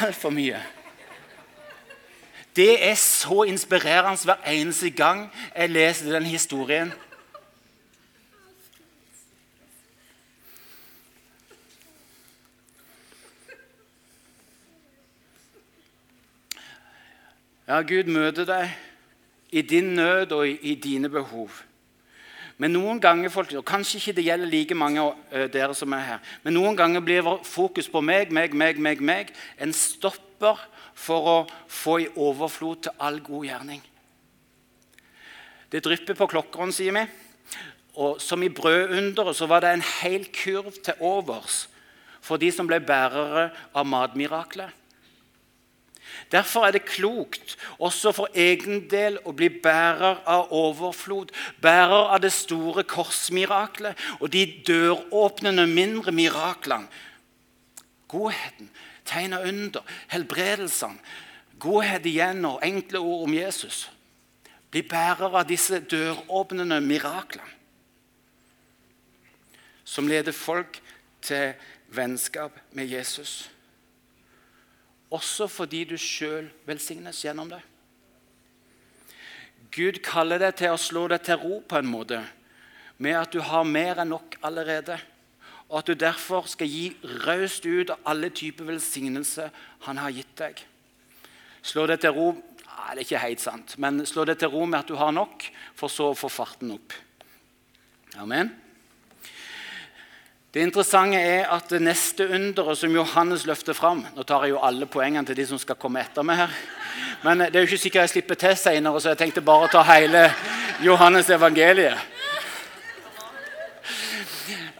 Altfor 0.00 0.32
mye. 0.32 0.62
Det 2.56 2.72
er 2.88 2.96
så 2.96 3.42
inspirerende 3.44 4.24
hver 4.24 4.40
eneste 4.48 4.88
gang 4.96 5.26
jeg 5.52 5.74
leser 5.76 6.16
den 6.16 6.30
historien. 6.32 6.96
Ja, 17.70 17.84
Gud 17.86 18.08
møter 18.10 18.48
deg 18.48 18.72
i 19.54 19.62
din 19.62 19.92
nød 19.94 20.32
og 20.34 20.48
i, 20.48 20.56
i 20.72 20.74
dine 20.74 21.06
behov. 21.06 21.52
Men 22.58 22.72
noen 22.74 22.98
ganger, 22.98 23.30
folk, 23.30 23.52
og 23.54 23.62
Kanskje 23.68 24.00
ikke 24.00 24.14
det 24.16 24.24
gjelder 24.26 24.50
like 24.50 24.74
mange 24.74 25.04
av 25.04 25.12
uh, 25.30 25.44
dere 25.54 25.76
som 25.78 25.94
er 25.94 26.02
her, 26.02 26.32
men 26.42 26.56
noen 26.58 26.74
ganger 26.74 27.04
blir 27.06 27.28
fokus 27.46 27.86
på 27.86 28.02
meg, 28.02 28.34
meg, 28.34 28.56
meg, 28.58 28.80
meg, 28.82 28.98
meg 28.98 29.30
en 29.62 29.70
stopper 29.70 30.58
for 30.98 31.30
å 31.30 31.36
få 31.70 31.94
i 32.02 32.08
overflod 32.18 32.88
til 32.88 32.98
all 32.98 33.22
god 33.22 33.46
gjerning. 33.46 33.86
Det 35.70 35.84
drypper 35.86 36.18
på 36.18 36.26
klokkeren, 36.34 36.74
sier 36.74 36.98
vi. 36.98 37.06
Og 38.02 38.18
som 38.18 38.42
i 38.42 38.50
brødunderet 38.50 39.38
så 39.38 39.46
var 39.46 39.62
det 39.62 39.76
en 39.76 39.88
hel 40.00 40.26
kurv 40.34 40.74
til 40.82 40.98
overs 40.98 41.68
for 42.18 42.42
de 42.42 42.50
som 42.50 42.66
ble 42.66 42.82
bærere 42.82 43.52
av 43.70 43.86
matmiraklet. 43.86 44.79
Derfor 46.30 46.66
er 46.66 46.70
det 46.76 46.84
klokt 46.86 47.56
også 47.78 48.12
for 48.14 48.30
egen 48.38 48.84
del 48.90 49.18
å 49.26 49.32
bli 49.34 49.48
bærer 49.62 50.20
av 50.30 50.52
overflod, 50.54 51.32
bærer 51.62 52.14
av 52.14 52.20
det 52.22 52.32
store 52.32 52.84
korsmiraklet 52.86 53.98
og 54.20 54.30
de 54.32 54.44
døråpnende 54.66 55.66
mindre 55.66 56.14
miraklene. 56.14 56.86
Godheten, 58.10 58.70
tegn 59.06 59.34
under, 59.38 59.82
helbredelsene, 60.10 60.98
godhet 61.58 62.06
igjen 62.06 62.44
og 62.46 62.62
enkle 62.66 63.02
ord 63.02 63.28
om 63.28 63.34
Jesus. 63.34 63.84
Bli 64.70 64.82
bærer 64.86 65.34
av 65.34 65.48
disse 65.50 65.82
døråpnende 65.82 66.80
miraklene. 66.80 67.60
som 69.90 70.08
leder 70.08 70.32
folk 70.32 70.78
til 71.22 71.54
vennskap 71.90 72.54
med 72.72 72.86
Jesus. 72.86 73.50
Også 75.10 75.48
fordi 75.50 75.84
du 75.90 75.96
sjøl 75.98 76.50
velsignes 76.68 77.22
gjennom 77.24 77.50
det. 77.50 77.60
Gud 79.74 80.00
kaller 80.02 80.40
deg 80.42 80.56
til 80.58 80.74
å 80.74 80.80
slå 80.80 81.06
deg 81.10 81.22
til 81.26 81.38
ro 81.42 81.60
på 81.66 81.78
en 81.78 81.90
måte, 81.90 82.20
med 82.98 83.16
at 83.18 83.32
du 83.32 83.40
har 83.42 83.66
mer 83.66 84.02
enn 84.02 84.10
nok 84.12 84.36
allerede. 84.46 84.98
Og 85.70 85.78
at 85.80 85.90
du 85.90 85.94
derfor 85.94 86.48
skal 86.50 86.70
gi 86.70 86.90
raust 87.24 87.66
ut 87.66 87.92
av 87.94 88.02
alle 88.10 88.32
typer 88.34 88.66
velsignelse 88.72 89.46
han 89.86 90.00
har 90.02 90.14
gitt 90.14 90.32
deg. 90.38 90.62
Slå 91.62 91.86
deg 91.90 92.02
til 92.02 92.16
ro 92.16 92.30
Nei, 92.80 92.94
det 92.96 93.02
er 93.02 93.06
ikke 93.06 93.20
helt 93.20 93.42
sant, 93.42 93.74
men 93.82 94.00
slå 94.08 94.24
deg 94.24 94.38
til 94.40 94.50
ro 94.54 94.64
med 94.64 94.80
at 94.80 94.88
du 94.88 94.96
har 94.96 95.12
nok, 95.12 95.44
for 95.76 95.92
så 95.92 96.08
å 96.10 96.16
få 96.16 96.30
farten 96.32 96.72
opp. 96.72 96.94
Amen. 98.18 98.48
Det 100.50 100.64
interessante 100.66 101.14
er 101.14 101.44
at 101.46 101.68
det 101.70 101.78
neste 101.78 102.24
underet 102.26 102.78
som 102.78 102.90
Johannes 102.90 103.44
løfter 103.46 103.76
fram 103.76 104.00
Nå 104.16 104.24
tar 104.26 104.42
jeg 104.42 104.56
jo 104.56 104.62
alle 104.66 104.88
poengene 104.90 105.22
til 105.28 105.36
de 105.38 105.44
som 105.46 105.60
skal 105.62 105.78
komme 105.78 106.02
etter 106.02 106.26
meg 106.26 106.40
her. 106.40 106.56
Men 107.22 107.44
det 107.44 107.54
er 107.54 107.62
jo 107.62 107.68
ikke 107.68 107.78
sikkert 107.84 108.08
jeg 108.08 108.12
slipper 108.16 108.40
til 108.40 108.56
senere, 108.58 108.98
så 108.98 109.12
jeg 109.12 109.20
tenkte 109.20 109.44
bare 109.46 109.68
å 109.68 109.70
ta 109.70 109.84
hele 109.86 110.24
Johannes 110.82 111.30
evangeliet. 111.30 112.02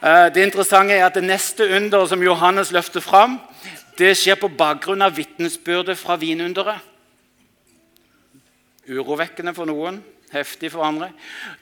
Eh, 0.02 0.26
det 0.34 0.42
interessante 0.42 0.96
er 0.96 1.06
at 1.06 1.14
det 1.14 1.22
neste 1.28 1.68
underet 1.76 2.10
som 2.10 2.22
Johannes 2.24 2.72
løfter 2.74 3.04
fram, 3.04 3.38
det 3.98 4.16
skjer 4.18 4.40
på 4.40 4.50
bakgrunn 4.50 5.06
av 5.06 5.14
vitnesbyrdet 5.14 5.98
fra 6.00 6.16
vinunderet. 6.18 6.82
Urovekkende 8.90 9.54
for 9.54 9.70
noen, 9.70 10.00
heftig 10.30 10.70
for 10.70 10.82
hverandre. 10.82 11.10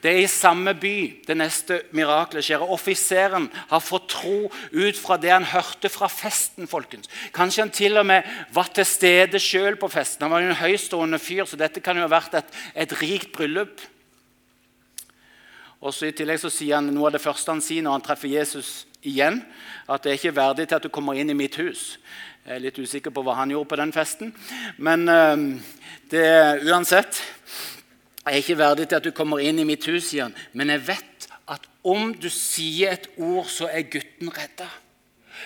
Det 0.03 0.11
er 0.11 0.21
i 0.23 0.29
samme 0.29 0.75
by 0.77 0.95
det 1.25 1.37
neste 1.37 1.79
miraklet 1.95 2.45
skjer. 2.45 2.63
Offiseren 2.63 3.47
har 3.69 3.83
fått 3.83 4.09
tro 4.13 4.49
ut 4.49 4.99
fra 4.99 5.17
det 5.21 5.33
han 5.33 5.47
hørte 5.49 5.89
fra 5.89 6.09
festen. 6.11 6.67
folkens. 6.67 7.09
Kanskje 7.33 7.63
han 7.63 7.73
til 7.73 7.97
og 7.97 8.05
med 8.05 8.27
var 8.53 8.69
til 8.73 8.85
stede 8.85 9.39
sjøl 9.41 9.79
på 9.79 9.89
festen. 9.89 10.23
Han 10.23 10.31
var 10.31 10.41
jo 10.41 10.51
en 10.51 10.61
høystående 10.61 11.19
fyr, 11.19 11.45
så 11.45 11.57
dette 11.57 11.81
kan 11.81 11.97
jo 11.97 12.05
ha 12.05 12.11
vært 12.11 12.37
et, 12.41 12.59
et 12.75 12.93
rikt 13.01 13.33
bryllup. 13.33 13.81
Og 15.79 15.93
så 15.95 16.09
I 16.09 16.15
tillegg 16.15 16.41
så 16.41 16.51
sier 16.51 16.75
han 16.75 16.91
noe 16.91 17.07
av 17.07 17.15
det 17.15 17.23
første 17.23 17.53
han 17.53 17.63
sier 17.63 17.85
når 17.85 17.97
han 17.97 18.05
treffer 18.05 18.29
Jesus 18.33 18.85
igjen, 19.01 19.39
at 19.87 20.03
det 20.03 20.11
er 20.11 20.19
ikke 20.19 20.35
verdig 20.35 20.67
til 20.67 20.75
at 20.75 20.83
du 20.83 20.91
kommer 20.91 21.15
inn 21.15 21.31
i 21.31 21.37
mitt 21.37 21.55
hus. 21.55 21.95
Jeg 22.43 22.57
er 22.57 22.63
litt 22.65 22.79
usikker 22.79 23.13
på 23.15 23.23
hva 23.23 23.37
han 23.37 23.51
gjorde 23.53 23.69
på 23.71 23.79
den 23.79 23.93
festen. 23.95 24.33
Men 24.77 25.07
øh, 25.07 25.43
det, 26.11 26.25
uansett 26.67 27.21
jeg 28.25 28.33
er 28.33 28.43
ikke 28.43 28.57
verdig 28.59 28.87
til 28.89 28.99
at 28.99 29.07
du 29.07 29.11
kommer 29.15 29.41
inn 29.41 29.59
i 29.61 29.67
mitt 29.67 29.85
hus, 29.89 30.11
han. 30.19 30.35
Men 30.53 30.69
jeg 30.73 30.87
vet 30.87 31.27
at 31.49 31.65
om 31.87 32.11
du 32.13 32.27
sier 32.29 32.93
et 32.93 33.07
ord, 33.17 33.47
så 33.49 33.69
er 33.71 33.87
gutten 33.89 34.29
redda. 34.35 34.67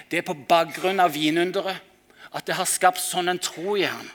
Det 0.10 0.20
er 0.20 0.28
på 0.28 0.36
bakgrunn 0.50 1.00
av 1.00 1.14
vinunderet 1.14 1.80
at 2.34 2.48
det 2.48 2.58
har 2.58 2.68
skapt 2.68 3.02
sånn 3.02 3.30
en 3.30 3.42
tro 3.42 3.78
i 3.78 3.86
ham. 3.86 4.10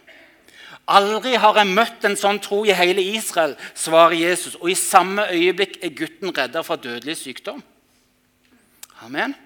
Aldri 0.88 1.36
har 1.36 1.58
jeg 1.60 1.70
møtt 1.76 2.06
en 2.08 2.16
sånn 2.16 2.40
tro 2.42 2.62
i 2.66 2.74
hele 2.74 3.02
Israel, 3.14 3.54
svarer 3.76 4.16
Jesus. 4.16 4.56
Og 4.58 4.72
i 4.72 4.78
samme 4.78 5.26
øyeblikk 5.30 5.76
er 5.84 5.92
gutten 5.94 6.32
redda 6.34 6.64
fra 6.64 6.78
dødelig 6.80 7.18
sykdom. 7.20 7.60
Amen. 9.04 9.36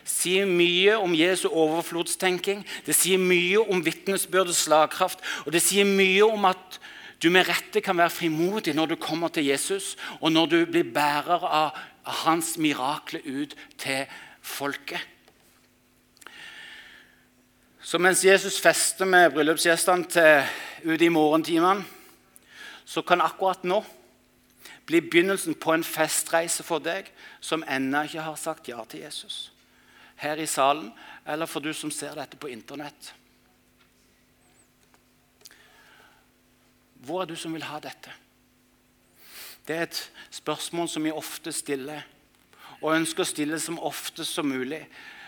Det 0.00 0.12
sier 0.14 0.46
mye 0.48 0.94
om 0.98 1.12
Jesu 1.14 1.48
overflodstenking. 1.50 2.62
Det 2.86 2.96
sier 2.96 3.20
mye 3.20 3.60
om 3.60 3.82
vitnesbyrdets 3.84 4.64
slagkraft. 4.64 5.20
Og 5.44 5.52
det 5.54 5.62
sier 5.62 5.86
mye 5.86 6.24
om 6.26 6.48
at 6.48 6.80
du 7.22 7.28
med 7.30 7.48
rette 7.48 7.82
kan 7.84 7.98
være 7.98 8.10
frimodig 8.10 8.74
når 8.74 8.92
du 8.92 8.96
kommer 8.96 9.28
til 9.28 9.44
Jesus, 9.44 9.96
og 10.20 10.32
når 10.32 10.46
du 10.46 10.58
blir 10.66 10.92
bærer 10.94 11.44
av, 11.44 11.78
hans 12.24 12.56
mirakler 12.58 13.20
ut 13.28 13.52
til 13.78 14.06
folket. 14.40 15.02
Så 17.80 17.98
mens 17.98 18.24
Jesus 18.24 18.56
fester 18.60 19.04
med 19.04 19.30
bryllupsgjestene 19.34 20.06
ute 20.84 21.04
i 21.04 21.12
morgentimene, 21.12 21.84
så 22.84 23.02
kan 23.02 23.20
akkurat 23.20 23.64
nå 23.64 23.82
bli 24.88 25.00
begynnelsen 25.04 25.54
på 25.54 25.74
en 25.76 25.84
festreise 25.86 26.64
for 26.66 26.82
deg 26.82 27.12
som 27.40 27.62
ennå 27.68 28.06
ikke 28.08 28.24
har 28.26 28.38
sagt 28.40 28.68
ja 28.72 28.80
til 28.88 29.04
Jesus. 29.04 29.52
Her 30.16 30.40
i 30.40 30.48
salen, 30.50 30.90
eller 31.26 31.46
for 31.46 31.60
du 31.60 31.72
som 31.76 31.92
ser 31.94 32.16
dette 32.18 32.40
på 32.40 32.50
Internett. 32.50 33.12
Hvor 37.10 37.24
er 37.24 37.26
du 37.26 37.34
som 37.34 37.54
vil 37.56 37.66
ha 37.66 37.80
dette? 37.82 38.12
Det 39.66 39.74
er 39.76 39.88
et 39.88 40.00
spørsmål 40.30 40.86
som 40.88 41.02
vi 41.02 41.10
ofte 41.10 41.50
stiller, 41.52 42.04
og 42.80 42.94
ønsker 42.94 43.24
å 43.24 43.28
stille 43.28 43.58
som 43.60 43.80
ofte 43.82 44.22
som 44.24 44.46
mulig. 44.46 44.84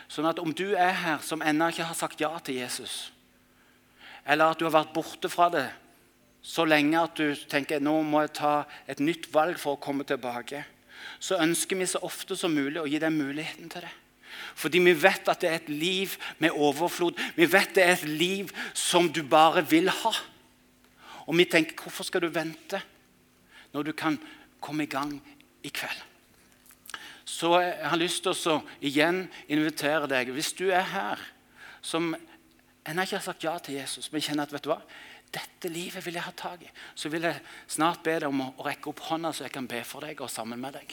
Sånn 0.07 0.29
at 0.31 0.38
om 0.38 0.55
du 0.55 0.77
er 0.79 0.95
her 0.95 1.25
som 1.27 1.42
ennå 1.42 1.73
ikke 1.73 1.88
har 1.90 1.99
sagt 1.99 2.23
ja 2.23 2.31
til 2.38 2.61
Jesus, 2.62 3.11
eller 4.23 4.53
at 4.53 4.62
du 4.62 4.68
har 4.68 4.77
vært 4.77 4.95
borte 4.95 5.31
fra 5.33 5.51
det 5.51 5.66
så 6.42 6.64
lenge 6.66 6.99
at 6.99 7.18
du 7.18 7.35
tenker 7.51 7.83
nå 7.83 8.01
må 8.07 8.25
jeg 8.25 8.35
ta 8.40 8.53
et 8.90 9.03
nytt 9.03 9.29
valg 9.35 9.59
for 9.62 9.77
å 9.77 9.83
komme 9.83 10.07
tilbake, 10.07 10.64
så 11.23 11.38
ønsker 11.42 11.79
vi 11.79 11.87
så 11.90 12.03
ofte 12.07 12.38
som 12.38 12.55
mulig 12.55 12.81
å 12.83 12.88
gi 12.90 12.99
deg 13.03 13.14
muligheten 13.14 13.71
til 13.71 13.87
det. 13.87 13.92
Fordi 14.59 14.81
vi 14.83 14.95
vet 14.97 15.29
at 15.31 15.42
det 15.42 15.51
er 15.51 15.61
et 15.61 15.71
liv 15.71 16.14
med 16.42 16.55
overflod. 16.55 17.18
Vi 17.37 17.47
vet 17.51 17.75
det 17.77 17.85
er 17.85 17.95
et 17.95 18.07
liv 18.09 18.51
som 18.75 19.11
du 19.11 19.23
bare 19.27 19.62
vil 19.66 19.90
ha. 20.03 20.12
Og 21.26 21.37
vi 21.38 21.46
tenker 21.48 21.78
hvorfor 21.82 22.06
skal 22.06 22.24
du 22.24 22.32
vente 22.32 22.80
når 23.72 23.88
du 23.88 23.92
kan 23.96 24.18
komme 24.62 24.87
i 24.87 24.90
gang 24.90 25.14
i 25.62 25.70
kveld? 25.72 26.00
Så 27.24 27.54
jeg 27.62 27.88
har 27.88 28.00
lyst 28.00 28.24
til 28.26 28.35
å 28.50 28.58
igjen 28.82 29.24
invitere 29.46 30.11
deg. 30.11 30.32
Hvis 30.35 30.52
du 30.58 30.66
er 30.70 30.85
her 30.92 31.22
som 31.82 32.12
ennå 32.82 33.06
ikke 33.06 33.18
har 33.18 33.24
sagt 33.24 33.46
ja 33.46 33.54
til 33.62 33.78
Jesus, 33.78 34.11
men 34.12 34.22
kjenner 34.24 34.46
at 34.46 34.54
vet 34.54 34.64
du 34.66 34.72
hva, 34.72 34.80
dette 35.32 35.70
livet 35.72 36.04
vil 36.04 36.18
jeg 36.18 36.26
ha 36.26 36.32
tak 36.37 36.64
i, 36.66 36.70
så 36.98 37.08
vil 37.08 37.24
jeg 37.24 37.38
snart 37.70 38.02
be 38.04 38.18
deg 38.18 38.28
om 38.28 38.42
å 38.44 38.66
rekke 38.66 38.90
opp 38.90 39.00
hånda, 39.06 39.32
så 39.32 39.46
jeg 39.46 39.54
kan 39.54 39.68
be 39.70 39.80
for 39.87 40.04
deg 40.04 40.20
og 40.20 40.30
sammen 40.30 40.61
med 40.61 40.76
deg. 40.76 40.92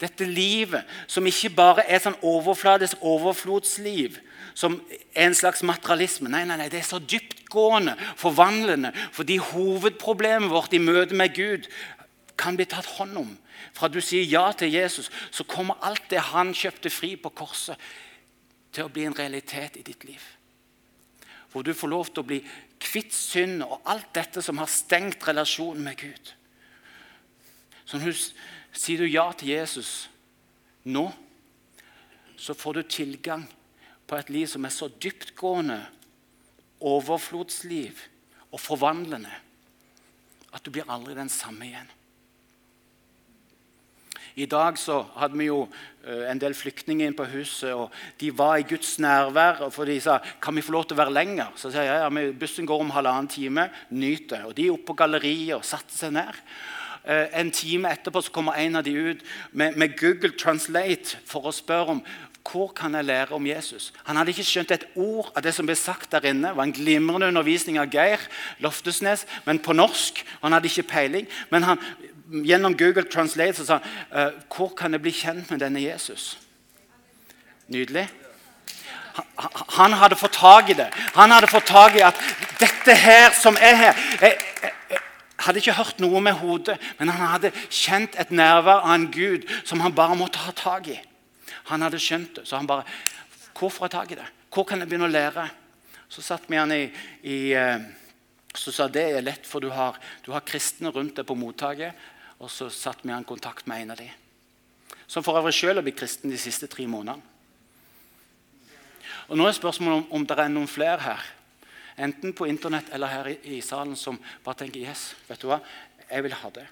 Dette 0.00 0.26
livet 0.28 0.84
som 1.08 1.26
ikke 1.28 1.52
bare 1.56 1.86
er 1.88 2.02
sånn 2.02 2.18
overfladisk 2.26 3.00
overflodsliv, 3.06 4.18
som 4.56 4.76
en 5.14 5.36
slags 5.36 5.62
materialisme. 5.66 6.30
Nei, 6.32 6.44
nei, 6.48 6.58
nei, 6.60 6.68
det 6.72 6.82
er 6.82 6.88
så 6.88 7.00
dyptgående, 7.46 7.96
forvandlende. 8.16 8.92
Fordi 9.12 9.36
hovedproblemet 9.36 10.50
vårt 10.50 10.72
i 10.72 10.78
møte 10.78 11.14
med 11.14 11.34
Gud 11.34 11.68
kan 12.36 12.56
bli 12.56 12.66
tatt 12.66 12.86
hånd 12.86 13.16
om. 13.16 13.38
Fra 13.72 13.88
du 13.88 14.00
sier 14.00 14.24
ja 14.24 14.52
til 14.52 14.72
Jesus, 14.72 15.10
så 15.30 15.44
kommer 15.44 15.78
alt 15.82 16.10
det 16.10 16.20
han 16.20 16.54
kjøpte 16.54 16.90
fri 16.90 17.16
på 17.16 17.30
korset, 17.30 17.76
til 18.72 18.84
å 18.84 18.92
bli 18.92 19.06
en 19.06 19.16
realitet 19.16 19.76
i 19.76 19.82
ditt 19.82 20.04
liv. 20.04 20.20
Hvor 21.52 21.62
du 21.62 21.72
får 21.72 21.88
lov 21.88 22.10
til 22.10 22.20
å 22.20 22.26
bli 22.26 22.42
kvitt 22.78 23.14
synd 23.14 23.62
og 23.64 23.80
alt 23.86 24.12
dette 24.12 24.42
som 24.42 24.58
har 24.58 24.68
stengt 24.68 25.24
relasjonen 25.26 25.82
med 25.82 25.96
Gud. 25.96 26.34
Så 27.86 27.96
når 27.96 28.12
du 28.12 28.76
sier 28.76 29.00
du 29.00 29.06
ja 29.08 29.30
til 29.32 29.54
Jesus 29.54 30.10
nå, 30.84 31.08
så 32.36 32.52
får 32.52 32.74
du 32.74 32.82
tilgang 32.82 33.46
på 34.06 34.16
et 34.18 34.28
liv 34.30 34.46
som 34.46 34.66
er 34.66 34.74
så 34.74 34.90
dyptgående, 34.92 35.80
overflodsliv 36.80 38.00
og 38.52 38.60
forvandlende 38.60 39.32
at 40.54 40.64
du 40.64 40.72
blir 40.72 40.88
aldri 40.88 41.16
den 41.16 41.30
samme 41.32 41.68
igjen. 41.68 41.88
I 44.36 44.44
dag 44.44 44.76
så 44.76 44.98
hadde 45.16 45.38
vi 45.38 45.46
jo 45.48 45.62
eh, 46.04 46.26
en 46.28 46.40
del 46.40 46.52
flyktninger 46.52 47.08
inn 47.08 47.16
på 47.16 47.24
huset. 47.30 47.72
og 47.72 47.92
De 48.20 48.28
var 48.36 48.58
i 48.60 48.66
Guds 48.68 48.98
nærvær. 49.00 49.70
for 49.72 49.88
De 49.88 49.96
sa 50.00 50.18
kan 50.42 50.54
vi 50.56 50.64
få 50.64 50.74
lov 50.74 50.84
til 50.84 50.96
å 50.96 51.00
være 51.00 51.14
lenger. 51.16 51.54
Så 51.56 51.70
sa 51.72 51.84
jeg 51.84 52.02
ja, 52.02 52.32
bussen 52.36 52.68
går 52.68 52.84
om 52.84 52.92
halvannen 52.92 53.30
time. 53.32 53.70
Nyt 53.90 54.28
det. 54.30 54.42
Og 54.44 54.52
De 54.56 54.66
er 54.66 54.74
oppe 54.74 54.90
på 54.92 54.98
galleriet 55.00 55.56
og 55.56 55.64
satte 55.64 55.96
seg 55.96 56.12
ned. 56.18 56.36
Eh, 57.06 57.40
en 57.40 57.50
time 57.50 57.88
etterpå 57.88 58.20
så 58.26 58.34
kommer 58.34 58.60
en 58.60 58.76
av 58.76 58.84
de 58.84 58.92
ut 58.92 59.24
med, 59.52 59.76
med 59.76 59.96
Google 59.96 60.36
Translate 60.36 61.20
for 61.24 61.48
å 61.48 61.54
spørre 61.54 61.96
om 61.96 62.04
hvor 62.50 62.68
kan 62.76 62.94
jeg 62.94 63.04
lære 63.04 63.34
om 63.34 63.46
Jesus? 63.46 63.92
Han 64.04 64.16
hadde 64.16 64.32
ikke 64.32 64.46
skjønt 64.46 64.74
et 64.74 64.86
ord 64.94 65.32
av 65.36 65.42
det 65.42 65.54
som 65.54 65.66
ble 65.66 65.76
sagt 65.78 66.12
der 66.12 66.28
inne. 66.30 66.50
Det 66.50 66.56
var 66.56 66.68
en 66.68 66.74
glimrende 66.76 67.28
undervisning 67.30 67.78
av 67.80 67.90
Geir 67.92 68.22
Loftesnes, 68.64 69.26
men 69.44 69.58
på 69.62 69.74
norsk. 69.76 70.22
Han 70.42 70.52
hadde 70.52 70.70
ikke 70.70 70.88
peiling. 70.90 71.28
Men 71.50 71.66
han, 71.66 71.82
gjennom 72.46 72.76
Google 72.76 73.06
Translate 73.10 73.56
så 73.58 73.66
sa 73.66 73.78
han 73.80 74.28
«Eh, 74.28 74.38
hvor 74.52 74.74
kan 74.76 74.92
jeg 74.92 75.02
bli 75.02 75.14
kjent 75.14 75.50
med 75.50 75.62
denne 75.62 75.82
Jesus. 75.82 76.36
Nydelig. 77.68 78.06
Han, 79.76 79.92
hadde 79.92 80.16
fått 80.16 80.36
tak 80.36 80.70
i 80.70 80.76
det. 80.76 80.90
Han 81.14 81.32
hadde 81.32 81.48
fått 81.48 81.70
tak 81.70 81.96
i 81.96 82.04
at 82.04 82.18
dette 82.60 82.94
her 82.94 83.30
som 83.32 83.56
er 83.56 83.78
her 83.80 84.00
jeg, 84.20 84.36
jeg, 84.62 85.00
hadde 85.40 85.60
ikke 85.60 85.76
hørt 85.76 86.00
noe 86.00 86.20
med 86.20 86.36
hodet, 86.40 86.76
men 86.98 87.12
han 87.12 87.32
hadde 87.34 87.52
kjent 87.70 88.16
et 88.20 88.32
nærvær 88.32 88.82
av 88.82 88.94
en 88.94 89.10
Gud 89.12 89.44
som 89.64 89.80
han 89.84 89.94
bare 89.96 90.16
måtte 90.16 90.40
ha 90.44 90.52
tak 90.56 90.88
i. 90.92 90.96
Han 91.70 91.82
hadde 91.82 92.00
skjønt 92.02 92.40
det. 92.40 92.46
Så 92.48 92.58
han 92.58 92.68
bare 92.68 92.86
Hvor 93.56 93.70
får 93.72 93.86
jeg 93.86 93.94
tak 93.96 94.10
i 94.12 94.18
det? 94.20 94.26
Hvor 94.52 94.66
kan 94.68 94.80
jeg 94.80 94.88
begynne 94.88 95.08
å 95.08 95.12
lære? 95.12 95.46
Så 96.08 96.22
satt 96.22 96.44
vi 96.48 96.58
han 96.58 96.72
i, 96.72 96.84
i 97.26 97.38
eh, 97.56 97.86
så 98.56 98.72
sa 98.72 98.86
det 98.88 99.04
er 99.12 99.24
lett, 99.24 99.46
for 99.46 99.60
du 99.60 99.68
har, 99.72 99.98
du 100.24 100.30
har, 100.32 100.44
kristne 100.46 100.92
rundt 100.92 101.16
deg 101.18 101.26
på 101.28 101.36
mottaket. 101.36 101.96
Og 102.40 102.50
så 102.52 102.68
satt 102.72 103.02
vi 103.02 103.12
han 103.12 103.24
i 103.24 103.28
kontakt 103.28 103.66
med 103.66 103.82
en 103.82 103.94
av 103.94 104.00
dem. 104.00 104.12
Som 105.06 105.24
for 105.24 105.38
øvrig 105.38 105.54
sjøl 105.56 105.78
har 105.78 105.84
blitt 105.86 105.98
kristen 105.98 106.32
de 106.32 106.38
siste 106.40 106.68
tre 106.70 106.86
månedene. 106.90 107.34
Og 109.26 109.38
Nå 109.38 109.46
er 109.48 109.56
spørsmålet 109.56 110.04
om, 110.04 110.06
om 110.20 110.26
det 110.26 110.36
er 110.38 110.50
noen 110.52 110.70
flere 110.70 111.02
her, 111.02 111.22
enten 111.98 112.34
på 112.36 112.46
Internett 112.46 112.92
eller 112.94 113.10
her 113.10 113.28
i, 113.32 113.36
i 113.56 113.60
salen, 113.64 113.96
som 113.98 114.18
bare 114.44 114.60
tenker 114.62 114.84
yes, 114.84 115.08
vet 115.26 115.40
du 115.42 115.48
hva, 115.50 115.58
jeg 116.06 116.26
vil 116.26 116.36
ha 116.38 116.50
det. 116.54 116.66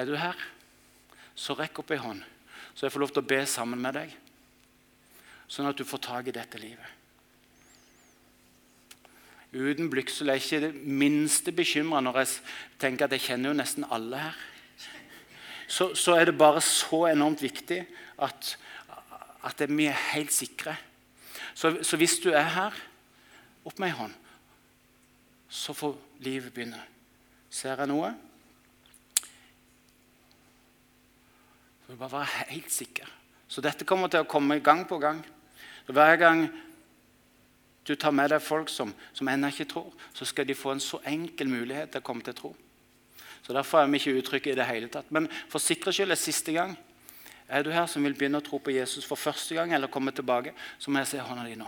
Er 0.00 0.08
du 0.08 0.14
her, 0.16 0.38
så 1.36 1.56
rekk 1.58 1.82
opp 1.82 1.92
ei 1.92 2.00
hånd, 2.00 2.22
så 2.74 2.86
jeg 2.86 2.94
får 2.94 3.04
lov 3.04 3.12
til 3.14 3.22
å 3.22 3.30
be 3.32 3.40
sammen 3.48 3.82
med 3.82 3.96
deg. 3.98 4.14
Sånn 5.50 5.68
at 5.68 5.78
du 5.78 5.84
får 5.86 6.02
tak 6.06 6.30
i 6.30 6.34
dette 6.34 6.60
livet. 6.62 6.96
Uten 9.50 9.88
blygsel 9.90 10.30
er 10.30 10.38
jeg 10.38 10.46
ikke 10.46 10.66
det 10.68 10.96
minste 11.02 11.52
bekymra 11.54 11.98
når 12.04 12.20
jeg 12.20 12.34
tenker 12.78 13.08
at 13.08 13.16
jeg 13.16 13.24
kjenner 13.24 13.50
jo 13.50 13.58
nesten 13.58 13.86
alle 13.90 14.20
her. 14.28 14.38
Så, 15.70 15.92
så 15.98 16.14
er 16.18 16.30
det 16.30 16.38
bare 16.38 16.62
så 16.62 17.04
enormt 17.10 17.42
viktig 17.42 17.80
at, 18.22 18.54
at 19.46 19.66
vi 19.70 19.88
er 19.90 20.06
helt 20.12 20.32
sikre. 20.34 20.76
Så, 21.54 21.76
så, 21.82 21.98
hvis 21.98 22.18
du 22.22 22.30
er 22.30 22.46
her, 22.54 22.78
opp 23.66 23.78
med 23.78 23.90
ei 23.90 23.98
hånd, 23.98 24.14
så 25.50 25.74
får 25.74 25.98
livet 26.22 26.54
begynne. 26.54 26.80
Ser 27.50 27.78
jeg 27.82 27.90
noe? 27.90 28.12
Du 31.90 31.96
må 31.96 32.04
bare 32.04 32.20
være 32.20 32.50
helt 32.52 32.70
sikker. 32.70 33.06
Så 33.50 33.58
dette 33.66 33.82
kommer 33.82 34.06
til 34.06 34.22
å 34.22 34.28
komme 34.30 34.60
gang 34.62 34.84
på 34.86 35.00
gang. 35.02 35.24
Hver 35.90 36.16
gang 36.20 36.44
du 37.82 37.96
tar 37.98 38.14
med 38.14 38.30
deg 38.30 38.44
folk 38.44 38.70
som, 38.70 38.92
som 39.10 39.26
ennå 39.26 39.50
ikke 39.50 39.66
tror, 39.72 39.88
så 40.14 40.28
skal 40.28 40.46
de 40.46 40.54
få 40.54 40.76
en 40.76 40.82
så 40.84 41.00
enkel 41.10 41.50
mulighet 41.50 41.90
til 41.90 41.98
å 41.98 42.06
komme 42.06 42.22
til 42.22 42.36
tro. 42.38 42.52
Så 43.42 43.56
Derfor 43.56 43.80
er 43.80 43.90
vi 43.90 43.98
ikke 43.98 44.20
uttrykket 44.20 44.52
i 44.52 44.60
det 44.60 44.68
hele 44.68 44.90
tatt. 44.92 45.10
Men 45.10 45.26
for 45.50 45.58
sikkerhets 45.58 45.98
skyld 45.98 46.14
er 46.14 46.20
siste 46.20 46.54
gang. 46.54 46.76
Er 47.50 47.66
du 47.66 47.72
her 47.74 47.90
som 47.90 48.06
vil 48.06 48.14
begynne 48.14 48.38
å 48.38 48.46
tro 48.46 48.62
på 48.62 48.70
Jesus 48.70 49.08
for 49.08 49.18
første 49.18 49.58
gang, 49.58 49.74
eller 49.74 49.90
komme 49.90 50.14
tilbake, 50.14 50.54
så 50.78 50.94
må 50.94 51.02
jeg 51.02 51.10
se 51.16 51.26
hånda 51.26 51.48
di 51.48 51.58
nå. 51.58 51.66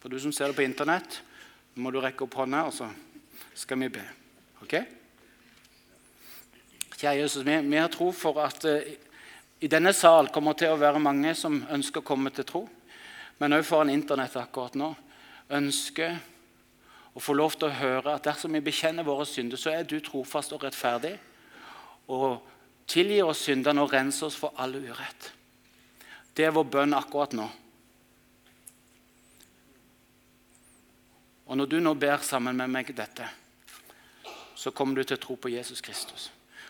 For 0.00 0.08
du 0.08 0.16
som 0.20 0.32
ser 0.32 0.50
det 0.50 0.56
på 0.56 0.64
Internett, 0.64 1.20
må 1.76 1.92
du 1.92 2.00
rekke 2.00 2.24
opp 2.24 2.38
hånda, 2.40 2.64
og 2.68 2.74
så 2.74 2.88
skal 3.54 3.78
vi 3.82 3.90
be. 3.92 4.04
Ok? 4.64 4.74
Kjære 6.96 7.20
Jesus, 7.20 7.44
vi, 7.46 7.56
vi 7.68 7.80
har 7.80 7.92
tro 7.92 8.10
for 8.12 8.40
at 8.44 8.64
uh, 8.68 8.90
i 9.60 9.68
denne 9.68 9.92
sal 9.96 10.30
kommer 10.32 10.56
til 10.56 10.72
å 10.72 10.80
være 10.80 11.00
mange 11.02 11.34
som 11.36 11.60
ønsker 11.68 12.00
å 12.00 12.06
komme 12.06 12.32
til 12.32 12.48
tro, 12.48 12.64
men 13.40 13.56
òg 13.56 13.64
foran 13.68 13.92
Internett 13.92 14.36
akkurat 14.40 14.76
nå 14.76 14.92
ønsker 15.50 16.18
å 17.16 17.20
få 17.20 17.34
lov 17.34 17.56
til 17.58 17.68
å 17.68 17.78
høre 17.80 18.14
at 18.14 18.26
dersom 18.28 18.54
vi 18.54 18.62
bekjenner 18.64 19.06
våre 19.06 19.26
synder, 19.28 19.58
så 19.60 19.72
er 19.74 19.88
du 19.88 19.98
trofast 20.04 20.54
og 20.54 20.64
rettferdig 20.64 21.16
og 22.10 22.40
tilgir 22.90 23.28
oss 23.28 23.42
syndene 23.46 23.82
og 23.82 23.92
renser 23.92 24.28
oss 24.28 24.38
for 24.38 24.54
all 24.60 24.76
urett. 24.76 25.32
Det 26.34 26.46
er 26.46 26.54
vår 26.54 26.68
bønn 26.70 26.96
akkurat 26.96 27.34
nå. 27.36 27.48
Og 31.50 31.58
når 31.58 31.66
du 31.66 31.80
nå 31.82 31.96
ber 31.98 32.22
sammen 32.22 32.54
med 32.54 32.70
meg 32.70 32.92
dette, 32.94 33.26
så 34.54 34.70
kommer 34.70 35.00
du 35.00 35.02
til 35.02 35.18
å 35.18 35.22
tro 35.24 35.34
på 35.34 35.50
Jesus 35.50 35.82
Kristus. 35.82 36.28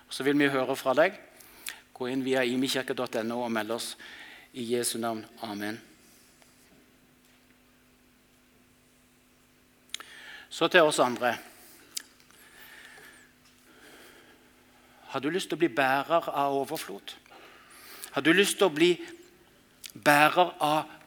Og 0.08 0.14
Så 0.14 0.24
vil 0.24 0.38
vi 0.40 0.48
høre 0.48 0.76
fra 0.76 0.94
deg. 0.96 1.18
Gå 1.92 2.08
inn 2.08 2.24
via 2.24 2.46
imikirke.no 2.48 3.42
og 3.44 3.52
meld 3.52 3.74
oss 3.76 3.92
i 4.56 4.64
Jesu 4.72 4.96
navn. 4.98 5.20
Amen. 5.44 5.76
Så 10.48 10.68
til 10.72 10.88
oss 10.88 10.98
andre. 10.98 11.36
Har 15.12 15.20
du 15.20 15.28
lyst 15.30 15.50
til 15.50 15.58
å 15.58 15.60
bli 15.60 15.68
bærer 15.68 16.30
av 16.30 16.56
overflod? 16.56 17.12
Har 18.16 18.24
du 18.24 18.32
lyst 18.32 18.56
til 18.56 18.70
å 18.70 18.74
bli 18.74 18.94
bærer 19.92 20.54
av 20.56 20.99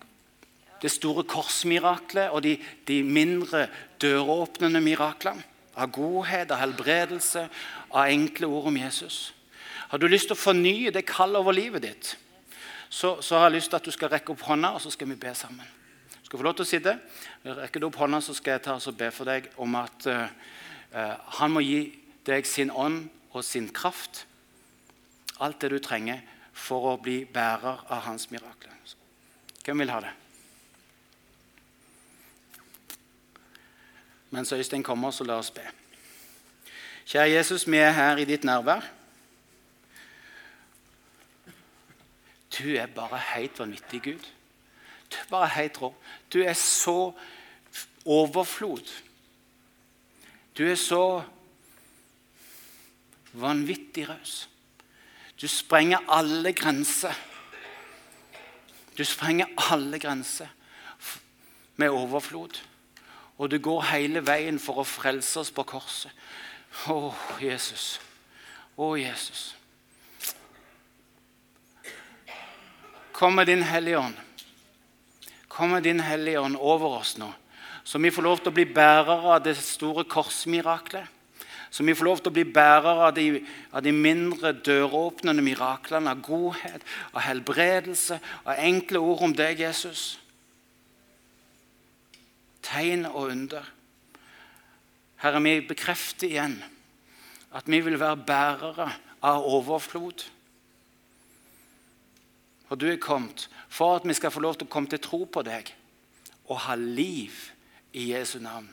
det 0.83 0.91
store 0.91 1.23
korsmiraklet 1.23 2.33
og 2.35 2.43
de, 2.43 2.57
de 2.87 2.99
mindre 3.03 3.67
døråpnende 4.03 4.81
miraklene. 4.83 5.45
Av 5.73 5.89
godhet, 5.89 6.51
av 6.53 6.59
helbredelse, 6.61 7.47
av 7.89 8.11
enkle 8.11 8.45
ord 8.45 8.67
om 8.69 8.75
Jesus. 8.77 9.31
Har 9.89 9.97
du 9.97 10.05
lyst 10.05 10.27
til 10.29 10.35
å 10.35 10.41
fornye 10.43 10.91
det 10.93 11.01
kallet 11.09 11.41
over 11.41 11.55
livet 11.55 11.81
ditt, 11.87 12.11
så, 12.93 13.15
så, 13.25 13.39
har 13.39 13.47
jeg 13.47 13.55
lyst 13.55 13.71
til 13.73 13.79
at 13.79 13.87
du 13.87 13.93
skal 13.95 14.11
rekke 14.13 14.35
opp 14.35 14.43
hånda, 14.45 14.75
og 14.77 14.83
så 14.83 14.91
skal 14.93 15.09
vi 15.09 15.17
be 15.17 15.31
sammen. 15.33 15.65
Du 16.19 16.27
skal 16.27 16.37
få 16.37 16.45
lov 16.45 16.53
til 16.59 16.67
å 16.67 16.69
sitte. 16.69 16.93
Rekker 17.41 17.81
du 17.81 17.87
opp 17.87 17.97
hånda, 18.03 18.19
så 18.21 18.35
skal 18.37 18.59
jeg 18.59 18.63
ta 18.67 18.77
og 18.77 18.99
be 18.99 19.09
for 19.15 19.25
deg 19.25 19.49
om 19.57 19.79
at 19.81 20.05
uh, 20.13 20.27
han 21.39 21.55
må 21.55 21.63
gi 21.65 21.79
deg 22.29 22.45
sin 22.45 22.69
ånd 22.69 23.07
og 23.33 23.41
sin 23.41 23.71
kraft. 23.73 24.27
Alt 25.41 25.65
det 25.65 25.73
du 25.73 25.79
trenger 25.81 26.21
for 26.53 26.93
å 26.93 26.97
bli 27.01 27.23
bærer 27.25 27.81
av 27.89 28.05
hans 28.05 28.29
mirakler. 28.29 28.77
Hvem 29.63 29.81
vil 29.81 29.93
ha 29.95 30.03
det? 30.03 30.13
Mens 34.33 34.51
Øystein 34.51 34.83
kommer, 34.83 35.11
så 35.11 35.23
la 35.23 35.33
oss 35.37 35.51
be. 35.51 35.61
Kjære 37.05 37.29
Jesus, 37.29 37.67
vi 37.69 37.77
er 37.77 37.91
her 37.93 38.17
i 38.17 38.25
ditt 38.25 38.43
nærvær. 38.43 38.81
Du 42.57 42.63
er 42.73 42.87
bare 42.95 43.19
helt 43.35 43.59
vanvittig 43.59 44.01
Gud. 44.03 44.25
Du 45.11 45.19
er 45.21 45.29
bare 45.29 45.51
helt 45.53 45.77
rå. 45.81 45.91
Du 46.33 46.39
er 46.41 46.53
så 46.53 47.13
overflod. 48.05 48.89
Du 50.57 50.65
er 50.65 50.75
så 50.81 51.21
vanvittig 53.33 54.09
raus. 54.09 54.49
Du 55.41 55.47
sprenger 55.47 56.09
alle 56.09 56.53
grenser. 56.53 57.13
Du 58.97 59.05
sprenger 59.05 59.45
alle 59.71 59.99
grenser 59.99 60.47
med 61.75 61.89
overflod. 61.89 62.72
Og 63.43 63.49
du 63.51 63.57
går 63.59 63.81
hele 63.89 64.21
veien 64.23 64.55
for 64.61 64.79
å 64.79 64.87
frelse 64.87 65.41
oss 65.41 65.49
på 65.51 65.65
korset. 65.67 66.11
Å, 66.87 67.11
Jesus. 67.43 67.97
Å, 68.79 68.93
Jesus. 68.95 69.41
Kom 73.11 73.35
med 73.35 73.51
din 73.51 73.65
Hellige 73.67 73.99
Ånd. 73.99 74.21
Kom 75.51 75.75
med 75.75 75.83
din 75.83 75.99
Hellige 75.99 76.39
Ånd 76.39 76.55
over 76.55 77.01
oss 77.01 77.17
nå, 77.19 77.27
så 77.83 77.99
vi 78.01 78.13
får 78.15 78.25
lov 78.25 78.39
til 78.39 78.53
å 78.53 78.55
bli 78.55 78.65
bærere 78.65 79.35
av 79.35 79.43
det 79.43 79.57
store 79.59 80.07
korsmiraklet. 80.07 81.11
Så 81.73 81.83
vi 81.83 81.93
får 81.97 82.05
lov 82.05 82.23
til 82.23 82.31
å 82.31 82.37
bli 82.37 82.47
bærere 82.47 83.09
av 83.09 83.13
de, 83.17 83.27
av 83.73 83.83
de 83.83 83.91
mindre 83.91 84.53
døråpnende 84.55 85.43
miraklene, 85.43 86.15
av 86.15 86.23
godhet, 86.23 86.83
av 87.11 87.25
helbredelse, 87.27 88.21
av 88.45 88.61
enkle 88.61 89.03
ord 89.03 89.27
om 89.27 89.35
deg, 89.35 89.65
Jesus 89.67 90.13
tegn 92.63 93.05
og 93.05 93.31
under. 93.31 93.65
Herre, 95.23 95.41
vi 95.43 95.59
bekrefter 95.67 96.27
igjen 96.27 96.57
at 97.53 97.67
vi 97.69 97.79
vil 97.85 97.99
være 97.99 98.23
bærere 98.27 98.89
av 99.23 99.45
overflod. 99.45 100.25
Og 102.69 102.79
du 102.81 102.87
er 102.89 103.01
kommet 103.01 103.49
for 103.69 103.95
at 103.95 104.07
vi 104.07 104.15
skal 104.17 104.33
få 104.33 104.41
lov 104.41 104.57
til 104.57 104.67
å 104.67 104.73
komme 104.73 104.89
til 104.89 105.01
tro 105.03 105.23
på 105.29 105.43
deg 105.45 105.69
og 106.49 106.63
ha 106.65 106.75
liv 106.75 107.35
i 107.93 108.09
Jesu 108.11 108.39
navn. 108.41 108.67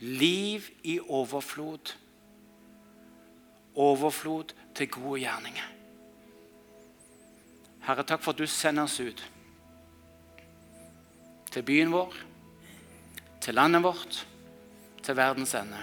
Liv 0.00 0.66
i 0.82 0.98
overflod. 1.00 1.94
Overflod 3.74 4.52
til 4.74 4.90
gode 4.90 5.22
gjerninger. 5.22 5.70
Herre, 7.84 8.02
takk 8.02 8.22
for 8.24 8.34
at 8.34 8.40
du 8.40 8.48
sender 8.48 8.88
oss 8.88 8.98
ut 9.00 9.22
til 11.54 11.62
byen 11.62 11.92
vår 11.94 12.14
til 13.44 13.58
landet 13.58 13.84
vårt, 13.84 14.22
til 15.04 15.16
verdens 15.18 15.52
ende. 15.58 15.82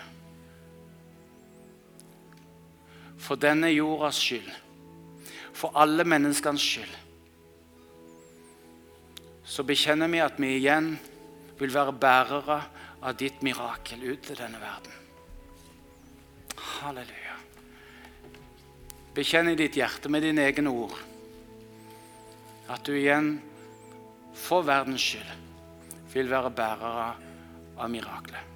For 3.21 3.38
denne 3.38 3.69
jordas 3.69 4.17
skyld, 4.17 4.50
for 5.54 5.77
alle 5.77 6.06
menneskenes 6.08 6.65
skyld, 6.65 6.96
så 9.46 9.65
bekjenner 9.67 10.10
vi 10.10 10.23
at 10.23 10.40
vi 10.42 10.56
igjen 10.58 10.96
vil 11.60 11.73
være 11.73 11.94
bærere 11.94 12.62
av 13.02 13.17
ditt 13.19 13.44
mirakel 13.46 14.02
ut 14.08 14.25
til 14.25 14.40
denne 14.40 14.58
verden. 14.62 14.98
Halleluja. 16.58 17.38
Bekjenn 19.13 19.52
i 19.52 19.58
ditt 19.60 19.77
hjerte 19.77 20.10
med 20.10 20.23
dine 20.25 20.48
egne 20.48 20.71
ord 20.71 20.96
at 22.71 22.85
du 22.88 22.94
igjen, 22.96 23.33
for 24.38 24.63
verdens 24.63 25.04
skyld, 25.04 25.33
vil 26.13 26.29
være 26.31 26.54
bærere 26.56 27.10
av 27.10 27.31
miraklet. 27.88 28.50